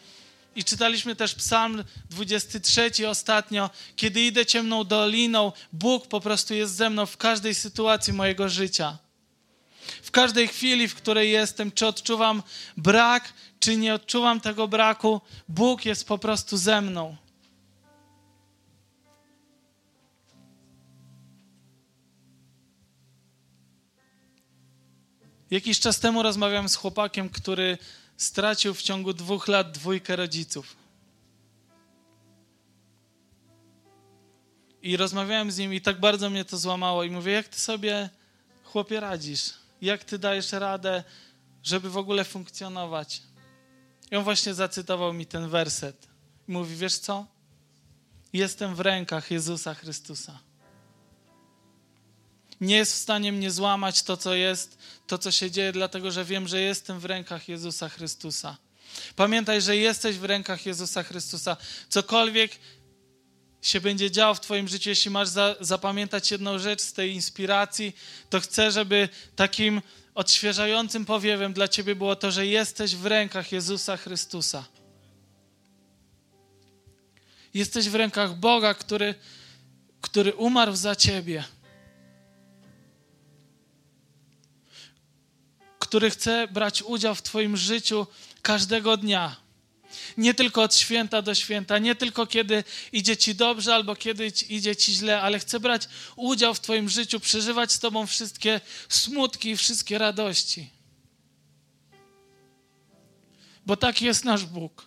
i 0.56 0.64
czytaliśmy 0.64 1.16
też 1.16 1.34
Psalm 1.34 1.84
23 2.10 3.08
ostatnio, 3.08 3.70
kiedy 3.96 4.20
idę 4.20 4.46
ciemną 4.46 4.84
doliną, 4.84 5.52
Bóg 5.72 6.06
po 6.06 6.20
prostu 6.20 6.54
jest 6.54 6.74
ze 6.74 6.90
mną 6.90 7.06
w 7.06 7.16
każdej 7.16 7.54
sytuacji 7.54 8.12
mojego 8.12 8.48
życia. 8.48 8.98
W 10.02 10.10
każdej 10.10 10.48
chwili, 10.48 10.88
w 10.88 10.94
której 10.94 11.30
jestem, 11.30 11.72
czy 11.72 11.86
odczuwam 11.86 12.42
brak, 12.76 13.32
czy 13.60 13.76
nie 13.76 13.94
odczuwam 13.94 14.40
tego 14.40 14.68
braku, 14.68 15.20
Bóg 15.48 15.84
jest 15.84 16.08
po 16.08 16.18
prostu 16.18 16.56
ze 16.56 16.80
mną. 16.80 17.16
Jakiś 25.50 25.80
czas 25.80 26.00
temu 26.00 26.22
rozmawiałem 26.22 26.68
z 26.68 26.76
chłopakiem, 26.76 27.28
który 27.28 27.78
stracił 28.16 28.74
w 28.74 28.82
ciągu 28.82 29.12
dwóch 29.12 29.48
lat 29.48 29.72
dwójkę 29.72 30.16
rodziców. 30.16 30.76
I 34.82 34.96
rozmawiałem 34.96 35.50
z 35.50 35.58
nim 35.58 35.74
i 35.74 35.80
tak 35.80 36.00
bardzo 36.00 36.30
mnie 36.30 36.44
to 36.44 36.58
złamało. 36.58 37.04
I 37.04 37.10
mówię, 37.10 37.32
jak 37.32 37.48
ty 37.48 37.60
sobie, 37.60 38.10
chłopie, 38.64 39.00
radzisz? 39.00 39.54
Jak 39.80 40.04
ty 40.04 40.18
dajesz 40.18 40.52
radę, 40.52 41.04
żeby 41.62 41.90
w 41.90 41.96
ogóle 41.96 42.24
funkcjonować? 42.24 43.22
I 44.10 44.16
on 44.16 44.24
właśnie 44.24 44.54
zacytował 44.54 45.12
mi 45.12 45.26
ten 45.26 45.48
werset. 45.48 46.06
Mówi, 46.48 46.76
wiesz 46.76 46.98
co? 46.98 47.26
Jestem 48.32 48.74
w 48.74 48.80
rękach 48.80 49.30
Jezusa 49.30 49.74
Chrystusa 49.74 50.45
nie 52.60 52.76
jest 52.76 52.92
w 52.92 52.96
stanie 52.96 53.32
mnie 53.32 53.50
złamać 53.50 54.02
to, 54.02 54.16
co 54.16 54.34
jest, 54.34 54.78
to, 55.06 55.18
co 55.18 55.30
się 55.30 55.50
dzieje, 55.50 55.72
dlatego 55.72 56.10
że 56.10 56.24
wiem, 56.24 56.48
że 56.48 56.60
jestem 56.60 57.00
w 57.00 57.04
rękach 57.04 57.48
Jezusa 57.48 57.88
Chrystusa. 57.88 58.56
Pamiętaj, 59.16 59.62
że 59.62 59.76
jesteś 59.76 60.18
w 60.18 60.24
rękach 60.24 60.66
Jezusa 60.66 61.02
Chrystusa. 61.02 61.56
Cokolwiek 61.88 62.50
się 63.62 63.80
będzie 63.80 64.10
działo 64.10 64.34
w 64.34 64.40
Twoim 64.40 64.68
życiu, 64.68 64.88
jeśli 64.88 65.10
masz 65.10 65.28
za, 65.28 65.54
zapamiętać 65.60 66.30
jedną 66.30 66.58
rzecz 66.58 66.80
z 66.82 66.92
tej 66.92 67.12
inspiracji, 67.12 67.96
to 68.30 68.40
chcę, 68.40 68.70
żeby 68.70 69.08
takim 69.36 69.82
odświeżającym 70.14 71.04
powiewem 71.04 71.52
dla 71.52 71.68
Ciebie 71.68 71.94
było 71.94 72.16
to, 72.16 72.30
że 72.30 72.46
jesteś 72.46 72.96
w 72.96 73.06
rękach 73.06 73.52
Jezusa 73.52 73.96
Chrystusa. 73.96 74.64
Jesteś 77.54 77.88
w 77.88 77.94
rękach 77.94 78.34
Boga, 78.34 78.74
który, 78.74 79.14
który 80.00 80.34
umarł 80.34 80.76
za 80.76 80.96
Ciebie. 80.96 81.44
Który 85.86 86.10
chce 86.10 86.48
brać 86.48 86.82
udział 86.82 87.14
w 87.14 87.22
Twoim 87.22 87.56
życiu 87.56 88.06
każdego 88.42 88.96
dnia. 88.96 89.36
Nie 90.16 90.34
tylko 90.34 90.62
od 90.62 90.74
święta 90.74 91.22
do 91.22 91.34
święta, 91.34 91.78
nie 91.78 91.94
tylko 91.94 92.26
kiedy 92.26 92.64
idzie 92.92 93.16
Ci 93.16 93.34
dobrze 93.34 93.74
albo 93.74 93.96
kiedy 93.96 94.32
idzie 94.48 94.76
Ci 94.76 94.92
źle, 94.92 95.20
ale 95.20 95.38
chce 95.38 95.60
brać 95.60 95.88
udział 96.16 96.54
w 96.54 96.60
Twoim 96.60 96.88
życiu, 96.88 97.20
przeżywać 97.20 97.72
z 97.72 97.78
Tobą 97.78 98.06
wszystkie 98.06 98.60
smutki 98.88 99.50
i 99.50 99.56
wszystkie 99.56 99.98
radości. 99.98 100.70
Bo 103.66 103.76
taki 103.76 104.04
jest 104.04 104.24
nasz 104.24 104.44
Bóg. 104.44 104.86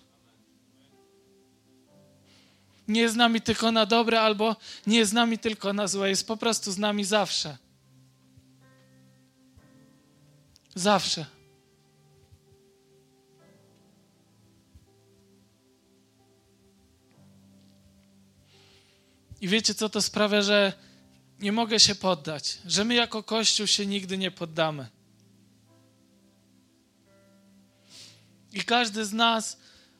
Nie 2.88 3.02
jest 3.02 3.14
z 3.14 3.18
nami 3.18 3.42
tylko 3.42 3.72
na 3.72 3.86
dobre, 3.86 4.22
albo 4.22 4.56
nie 4.88 4.98
jest 4.98 5.12
z 5.12 5.14
nami 5.14 5.40
tylko 5.40 5.74
na 5.74 5.88
złe, 5.88 6.10
jest 6.10 6.28
po 6.28 6.38
prostu 6.38 6.72
z 6.72 6.78
nami 6.78 7.06
zawsze. 7.06 7.69
Zawsze. 10.80 11.26
I 19.42 19.48
wiecie, 19.48 19.76
co 19.76 19.90
to 19.90 20.02
sprawia, 20.02 20.42
że 20.42 20.74
nie 21.40 21.52
mogę 21.52 21.80
się 21.80 21.96
poddać, 21.96 22.58
że 22.66 22.86
my 22.86 22.94
jako 22.94 23.24
Kościół 23.24 23.68
się 23.68 23.86
nigdy 23.86 24.18
nie 24.18 24.32
poddamy. 24.32 24.88
I 28.54 28.64
każdy 28.64 29.06
z 29.06 29.14
nas, 29.14 29.58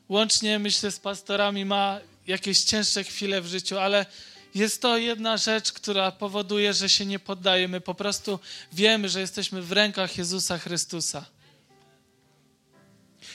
łącznie 0.08 0.58
myślę 0.58 0.90
z 0.90 1.00
pastorami, 1.00 1.64
ma 1.64 2.00
jakieś 2.26 2.64
cięższe 2.64 3.04
chwile 3.04 3.40
w 3.40 3.46
życiu, 3.46 3.78
ale 3.78 4.06
jest 4.54 4.82
to 4.82 4.98
jedna 4.98 5.36
rzecz, 5.36 5.72
która 5.72 6.12
powoduje, 6.12 6.74
że 6.74 6.88
się 6.88 7.06
nie 7.06 7.18
poddajemy. 7.18 7.80
Po 7.80 7.94
prostu 7.94 8.38
wiemy, 8.72 9.08
że 9.08 9.20
jesteśmy 9.20 9.62
w 9.62 9.72
rękach 9.72 10.18
Jezusa 10.18 10.58
Chrystusa. 10.58 11.26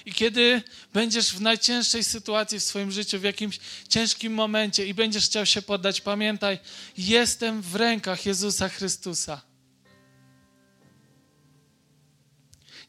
I 0.05 0.13
kiedy 0.13 0.61
będziesz 0.93 1.33
w 1.33 1.41
najcięższej 1.41 2.03
sytuacji 2.03 2.59
w 2.59 2.63
swoim 2.63 2.91
życiu, 2.91 3.19
w 3.19 3.23
jakimś 3.23 3.59
ciężkim 3.89 4.33
momencie 4.33 4.87
i 4.87 4.93
będziesz 4.93 5.25
chciał 5.25 5.45
się 5.45 5.61
poddać, 5.61 6.01
pamiętaj, 6.01 6.59
jestem 6.97 7.61
w 7.61 7.75
rękach 7.75 8.25
Jezusa 8.25 8.69
Chrystusa. 8.69 9.41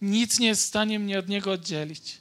Nic 0.03 0.39
nie 0.39 0.47
jest 0.47 0.63
w 0.63 0.67
stanie 0.67 0.99
mnie 0.99 1.19
od 1.19 1.29
Niego 1.29 1.53
oddzielić. 1.53 2.19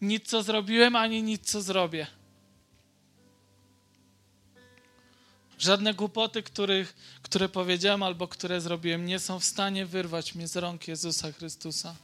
Nic, 0.00 0.28
co 0.28 0.42
zrobiłem, 0.42 0.96
ani 0.96 1.22
nic, 1.22 1.50
co 1.50 1.62
zrobię. 1.62 2.19
Żadne 5.60 5.94
głupoty, 5.94 6.42
których, 6.42 6.94
które 7.22 7.48
powiedziałem 7.48 8.02
albo 8.02 8.28
które 8.28 8.60
zrobiłem, 8.60 9.06
nie 9.06 9.18
są 9.18 9.40
w 9.40 9.44
stanie 9.44 9.86
wyrwać 9.86 10.34
mnie 10.34 10.48
z 10.48 10.56
rąk 10.56 10.88
Jezusa 10.88 11.32
Chrystusa. 11.32 11.96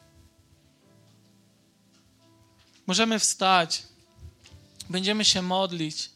Możemy 2.86 3.18
wstać, 3.18 3.82
będziemy 4.90 5.24
się 5.24 5.42
modlić. 5.42 6.10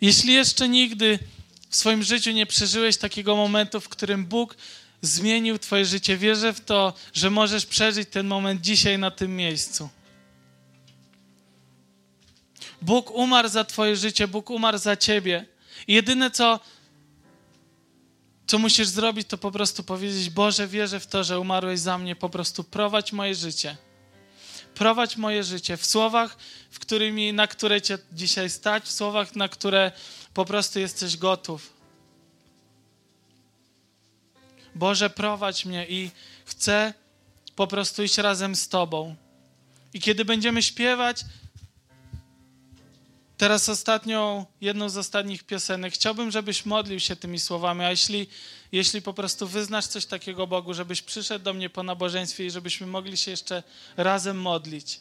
Jeśli 0.00 0.32
jeszcze 0.32 0.68
nigdy 0.68 1.18
w 1.70 1.76
swoim 1.76 2.02
życiu 2.02 2.30
nie 2.30 2.46
przeżyłeś 2.46 2.96
takiego 2.96 3.36
momentu, 3.36 3.80
w 3.80 3.88
którym 3.88 4.26
Bóg 4.26 4.56
zmienił 5.02 5.58
Twoje 5.58 5.84
życie, 5.84 6.16
wierzę 6.16 6.52
w 6.52 6.60
to, 6.60 6.92
że 7.12 7.30
możesz 7.30 7.66
przeżyć 7.66 8.08
ten 8.08 8.26
moment 8.26 8.60
dzisiaj 8.60 8.98
na 8.98 9.10
tym 9.10 9.36
miejscu. 9.36 9.88
Bóg 12.82 13.10
umarł 13.10 13.48
za 13.48 13.64
Twoje 13.64 13.96
życie, 13.96 14.28
Bóg 14.28 14.50
umarł 14.50 14.78
za 14.78 14.96
Ciebie. 14.96 15.46
I 15.86 15.94
jedyne, 15.94 16.30
co, 16.30 16.60
co 18.46 18.58
musisz 18.58 18.88
zrobić, 18.88 19.28
to 19.28 19.38
po 19.38 19.50
prostu 19.50 19.84
powiedzieć: 19.84 20.30
Boże, 20.30 20.68
wierzę 20.68 21.00
w 21.00 21.06
to, 21.06 21.24
że 21.24 21.40
umarłeś 21.40 21.80
za 21.80 21.98
mnie, 21.98 22.16
po 22.16 22.28
prostu 22.28 22.64
prowadź 22.64 23.12
moje 23.12 23.34
życie. 23.34 23.76
Prowadź 24.74 25.16
moje 25.16 25.44
życie 25.44 25.76
w 25.76 25.86
słowach, 25.86 26.36
w 26.70 26.78
którymi, 26.78 27.32
na 27.32 27.46
które 27.46 27.82
Cię 27.82 27.98
dzisiaj 28.12 28.50
stać, 28.50 28.84
w 28.84 28.90
słowach, 28.90 29.36
na 29.36 29.48
które 29.48 29.92
po 30.34 30.44
prostu 30.44 30.78
jesteś 30.78 31.16
gotów. 31.16 31.72
Boże, 34.74 35.10
prowadź 35.10 35.64
mnie 35.64 35.86
i 35.88 36.10
chcę 36.44 36.94
po 37.56 37.66
prostu 37.66 38.02
iść 38.02 38.18
razem 38.18 38.56
z 38.56 38.68
Tobą. 38.68 39.16
I 39.94 40.00
kiedy 40.00 40.24
będziemy 40.24 40.62
śpiewać, 40.62 41.24
Teraz 43.38 43.68
ostatnią, 43.68 44.46
jedną 44.60 44.88
z 44.88 44.96
ostatnich 44.96 45.44
piosenek. 45.44 45.94
Chciałbym, 45.94 46.30
żebyś 46.30 46.66
modlił 46.66 47.00
się 47.00 47.16
tymi 47.16 47.40
słowami, 47.40 47.84
a 47.84 47.90
jeśli, 47.90 48.28
jeśli 48.72 49.02
po 49.02 49.14
prostu 49.14 49.48
wyznasz 49.48 49.86
coś 49.86 50.06
takiego 50.06 50.46
Bogu, 50.46 50.74
żebyś 50.74 51.02
przyszedł 51.02 51.44
do 51.44 51.54
mnie 51.54 51.70
po 51.70 51.82
nabożeństwie 51.82 52.46
i 52.46 52.50
żebyśmy 52.50 52.86
mogli 52.86 53.16
się 53.16 53.30
jeszcze 53.30 53.62
razem 53.96 54.40
modlić. 54.40 55.00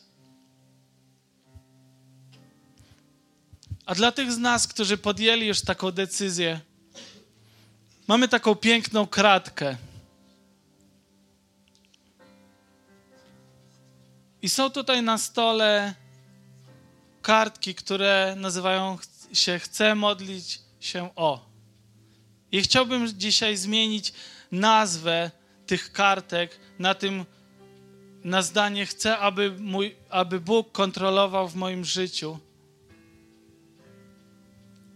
A 3.85 3.95
dla 3.95 4.11
tych 4.11 4.31
z 4.31 4.37
nas, 4.37 4.67
którzy 4.67 4.97
podjęli 4.97 5.47
już 5.47 5.61
taką 5.61 5.91
decyzję, 5.91 6.59
mamy 8.07 8.27
taką 8.27 8.55
piękną 8.55 9.07
kratkę. 9.07 9.77
I 14.41 14.49
są 14.49 14.69
tutaj 14.69 15.03
na 15.03 15.17
stole 15.17 15.93
kartki, 17.27 17.75
które 17.75 18.35
nazywają 18.37 18.97
się 19.33 19.59
Chcę 19.59 19.95
modlić 19.95 20.61
się 20.79 21.09
o. 21.15 21.49
I 22.51 22.61
chciałbym 22.61 23.07
dzisiaj 23.07 23.57
zmienić 23.57 24.13
nazwę 24.51 25.31
tych 25.65 25.91
kartek 25.91 26.59
na 26.79 26.93
tym 26.93 27.25
na 28.23 28.41
zdanie 28.41 28.85
chcę, 28.85 29.17
aby, 29.17 29.55
mój, 29.59 29.95
aby 30.09 30.39
Bóg 30.39 30.71
kontrolował 30.71 31.47
w 31.47 31.55
moim 31.55 31.85
życiu. 31.85 32.39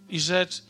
I 0.10 0.20
rzecz 0.20 0.64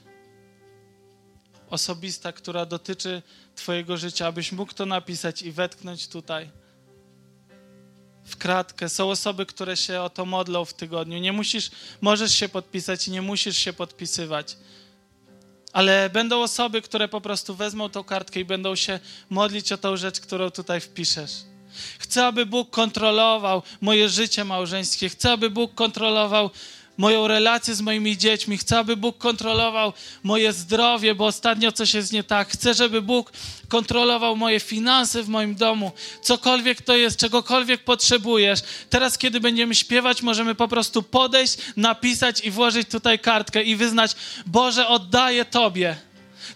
osobista, 1.70 2.32
która 2.34 2.66
dotyczy 2.66 3.22
Twojego 3.56 3.98
życia, 3.98 4.28
abyś 4.28 4.52
mógł 4.52 4.74
to 4.74 4.86
napisać 4.86 5.42
i 5.42 5.52
wetknąć 5.52 6.08
tutaj 6.08 6.61
w 8.32 8.38
kratkę. 8.38 8.90
Są 8.90 9.12
osoby, 9.12 9.46
które 9.46 9.78
się 9.78 10.02
o 10.02 10.10
to 10.10 10.26
modlą 10.26 10.66
w 10.66 10.74
tygodniu. 10.74 11.18
Nie 11.18 11.34
musisz, 11.34 11.72
możesz 12.02 12.34
się 12.34 12.50
podpisać 12.50 13.08
i 13.08 13.12
nie 13.12 13.22
musisz 13.22 13.58
się 13.58 13.74
podpisywać. 13.74 14.58
Ale 15.74 16.10
będą 16.10 16.42
osoby, 16.42 16.82
które 16.82 17.08
po 17.08 17.22
prostu 17.22 17.56
wezmą 17.56 17.90
tą 17.90 18.04
kartkę 18.04 18.40
i 18.40 18.46
będą 18.46 18.76
się 18.76 19.00
modlić 19.30 19.72
o 19.72 19.78
tą 19.78 19.98
rzecz, 19.98 20.20
którą 20.20 20.52
tutaj 20.52 20.82
wpiszesz. 20.82 21.32
Chcę, 22.00 22.26
aby 22.26 22.46
Bóg 22.46 22.70
kontrolował 22.70 23.64
moje 23.82 24.10
życie 24.10 24.44
małżeńskie. 24.44 25.10
Chcę, 25.10 25.32
aby 25.32 25.50
Bóg 25.50 25.76
kontrolował 25.76 26.50
moją 27.02 27.28
relację 27.28 27.76
z 27.76 27.82
moimi 27.82 28.18
dziećmi. 28.18 28.58
Chcę, 28.58 28.80
aby 28.80 28.98
Bóg 28.98 29.18
kontrolował 29.18 29.94
moje 30.24 30.54
zdrowie, 30.54 31.16
bo 31.16 31.26
ostatnio 31.26 31.72
coś 31.72 31.94
jest 31.94 32.14
nie 32.14 32.24
tak. 32.24 32.50
Chcę, 32.50 32.74
żeby 32.74 33.02
Bóg 33.02 33.32
kontrolował 33.68 34.36
moje 34.36 34.60
finanse 34.60 35.24
w 35.24 35.30
moim 35.30 35.56
domu. 35.56 35.92
Cokolwiek 36.22 36.82
to 36.82 36.96
jest, 36.96 37.20
czegokolwiek 37.20 37.84
potrzebujesz. 37.84 38.60
Teraz, 38.90 39.18
kiedy 39.18 39.40
będziemy 39.40 39.76
śpiewać, 39.76 40.22
możemy 40.22 40.56
po 40.56 40.68
prostu 40.68 41.04
podejść, 41.04 41.58
napisać 41.76 42.42
i 42.42 42.52
włożyć 42.52 42.90
tutaj 42.90 43.20
kartkę 43.20 43.64
i 43.64 43.76
wyznać: 43.76 44.16
Boże, 44.46 44.88
oddaję 44.88 45.46
Tobie. 45.46 45.96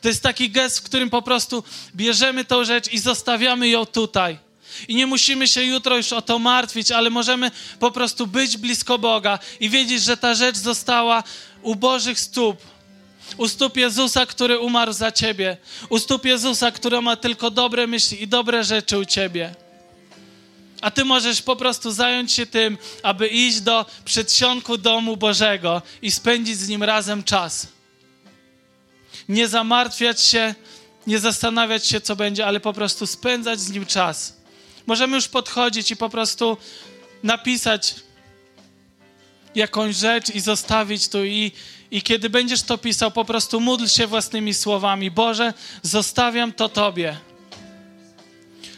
To 0.02 0.08
jest 0.08 0.24
taki 0.24 0.50
gest, 0.50 0.80
w 0.80 0.84
którym 0.84 1.10
po 1.10 1.22
prostu 1.22 1.64
bierzemy 1.96 2.46
tą 2.46 2.66
rzecz 2.66 2.94
i 2.94 3.00
zostawiamy 3.00 3.70
ją 3.70 3.86
tutaj. 3.86 4.45
I 4.88 4.96
nie 4.96 5.08
musimy 5.08 5.48
się 5.48 5.64
jutro 5.64 5.98
już 5.98 6.14
o 6.14 6.22
to 6.22 6.40
martwić, 6.40 6.92
ale 6.92 7.10
możemy 7.10 7.52
po 7.80 7.92
prostu 7.92 8.28
być 8.28 8.58
blisko 8.58 9.00
Boga 9.00 9.40
i 9.60 9.70
wiedzieć, 9.70 10.04
że 10.04 10.18
ta 10.18 10.36
rzecz 10.36 10.58
została 10.58 11.24
u 11.62 11.76
Bożych 11.76 12.20
stóp. 12.20 12.58
U 13.38 13.48
stóp 13.48 13.78
Jezusa, 13.78 14.26
który 14.26 14.60
umarł 14.60 14.94
za 14.94 15.12
ciebie. 15.12 15.58
U 15.90 16.00
stóp 16.00 16.26
Jezusa, 16.26 16.72
który 16.72 17.02
ma 17.02 17.16
tylko 17.16 17.52
dobre 17.52 17.88
myśli 17.88 18.24
i 18.24 18.28
dobre 18.28 18.64
rzeczy 18.64 18.98
u 18.98 19.06
ciebie. 19.06 19.56
A 20.82 20.92
ty 20.92 21.06
możesz 21.06 21.42
po 21.42 21.56
prostu 21.56 21.92
zająć 21.92 22.32
się 22.32 22.46
tym, 22.46 22.78
aby 23.04 23.28
iść 23.28 23.62
do 23.62 23.86
przedsionku 24.06 24.78
domu 24.78 25.18
Bożego 25.18 25.82
i 26.02 26.12
spędzić 26.12 26.58
z 26.58 26.68
nim 26.68 26.84
razem 26.84 27.24
czas. 27.24 27.68
Nie 29.30 29.48
zamartwiać 29.48 30.22
się, 30.22 30.56
nie 31.08 31.20
zastanawiać 31.20 31.88
się, 31.88 32.02
co 32.02 32.16
będzie, 32.16 32.46
ale 32.46 32.60
po 32.60 32.74
prostu 32.74 33.08
spędzać 33.08 33.60
z 33.60 33.70
nim 33.70 33.86
czas. 33.86 34.35
Możemy 34.88 35.16
już 35.16 35.28
podchodzić 35.28 35.92
i 35.92 35.96
po 35.96 36.10
prostu 36.10 36.58
napisać 37.24 37.96
jakąś 39.56 39.96
rzecz 39.96 40.30
i 40.30 40.40
zostawić 40.40 41.08
tu 41.08 41.26
i, 41.26 41.52
i 41.92 42.02
kiedy 42.02 42.30
będziesz 42.30 42.62
to 42.62 42.78
pisał, 42.78 43.12
po 43.12 43.26
prostu 43.26 43.60
módl 43.60 43.86
się 43.88 44.08
własnymi 44.08 44.54
słowami. 44.54 45.12
Boże, 45.12 45.54
zostawiam 45.82 46.54
to 46.54 46.70
Tobie. 46.70 47.18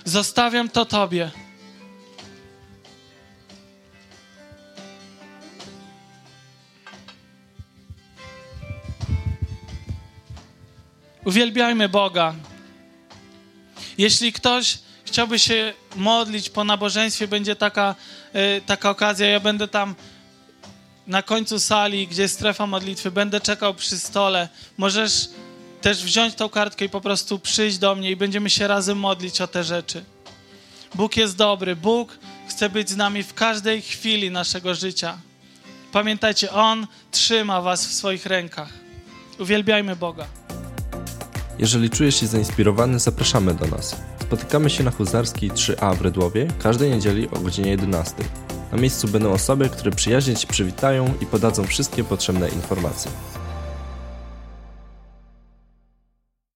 Zostawiam 0.05 0.69
to 0.69 0.85
Tobie. 0.85 1.31
Uwielbiajmy 11.25 11.89
Boga. 11.89 12.35
Jeśli 13.97 14.33
ktoś 14.33 14.79
chciałby 15.07 15.39
się 15.39 15.73
modlić 15.95 16.49
po 16.49 16.63
nabożeństwie, 16.63 17.27
będzie 17.27 17.55
taka, 17.55 17.95
y, 18.35 18.61
taka 18.65 18.89
okazja. 18.89 19.27
Ja 19.27 19.39
będę 19.39 19.67
tam 19.67 19.95
na 21.07 21.21
końcu 21.21 21.59
sali, 21.59 22.07
gdzie 22.07 22.21
jest 22.21 22.33
strefa 22.33 22.67
modlitwy, 22.67 23.11
będę 23.11 23.41
czekał 23.41 23.73
przy 23.73 23.99
stole. 23.99 24.49
Możesz 24.77 25.29
też 25.81 26.03
wziąć 26.03 26.35
tą 26.35 26.49
kartkę 26.49 26.85
i 26.85 26.89
po 26.89 27.01
prostu 27.01 27.39
przyjść 27.39 27.77
do 27.77 27.95
mnie 27.95 28.11
i 28.11 28.15
będziemy 28.15 28.49
się 28.49 28.67
razem 28.67 28.97
modlić 28.97 29.41
o 29.41 29.47
te 29.47 29.63
rzeczy. 29.63 30.03
Bóg 30.95 31.17
jest 31.17 31.35
dobry. 31.35 31.75
Bóg 31.75 32.17
chce 32.49 32.69
być 32.69 32.89
z 32.89 32.95
nami 32.95 33.23
w 33.23 33.33
każdej 33.33 33.81
chwili 33.81 34.31
naszego 34.31 34.75
życia. 34.75 35.17
Pamiętajcie, 35.91 36.51
On 36.51 36.87
trzyma 37.11 37.61
Was 37.61 37.87
w 37.87 37.93
swoich 37.93 38.25
rękach. 38.25 38.69
Uwielbiajmy 39.39 39.95
Boga. 39.95 40.25
Jeżeli 41.59 41.89
czujesz 41.89 42.19
się 42.19 42.27
zainspirowany, 42.27 42.99
zapraszamy 42.99 43.53
do 43.53 43.67
nas. 43.67 43.95
Spotykamy 44.27 44.69
się 44.69 44.83
na 44.83 44.91
Huzarskiej 44.91 45.51
3A 45.51 45.95
w 45.95 46.01
Rydłowie 46.01 46.47
każdej 46.59 46.91
niedzieli 46.91 47.29
o 47.29 47.39
godzinie 47.39 47.71
11. 47.71 48.15
Na 48.71 48.77
miejscu 48.77 49.07
będą 49.07 49.31
osoby, 49.31 49.69
które 49.69 49.91
przyjaźnie 49.91 50.35
Cię 50.35 50.47
przywitają 50.47 51.13
i 51.21 51.25
podadzą 51.25 51.63
wszystkie 51.63 52.03
potrzebne 52.03 52.49
informacje. 52.49 53.11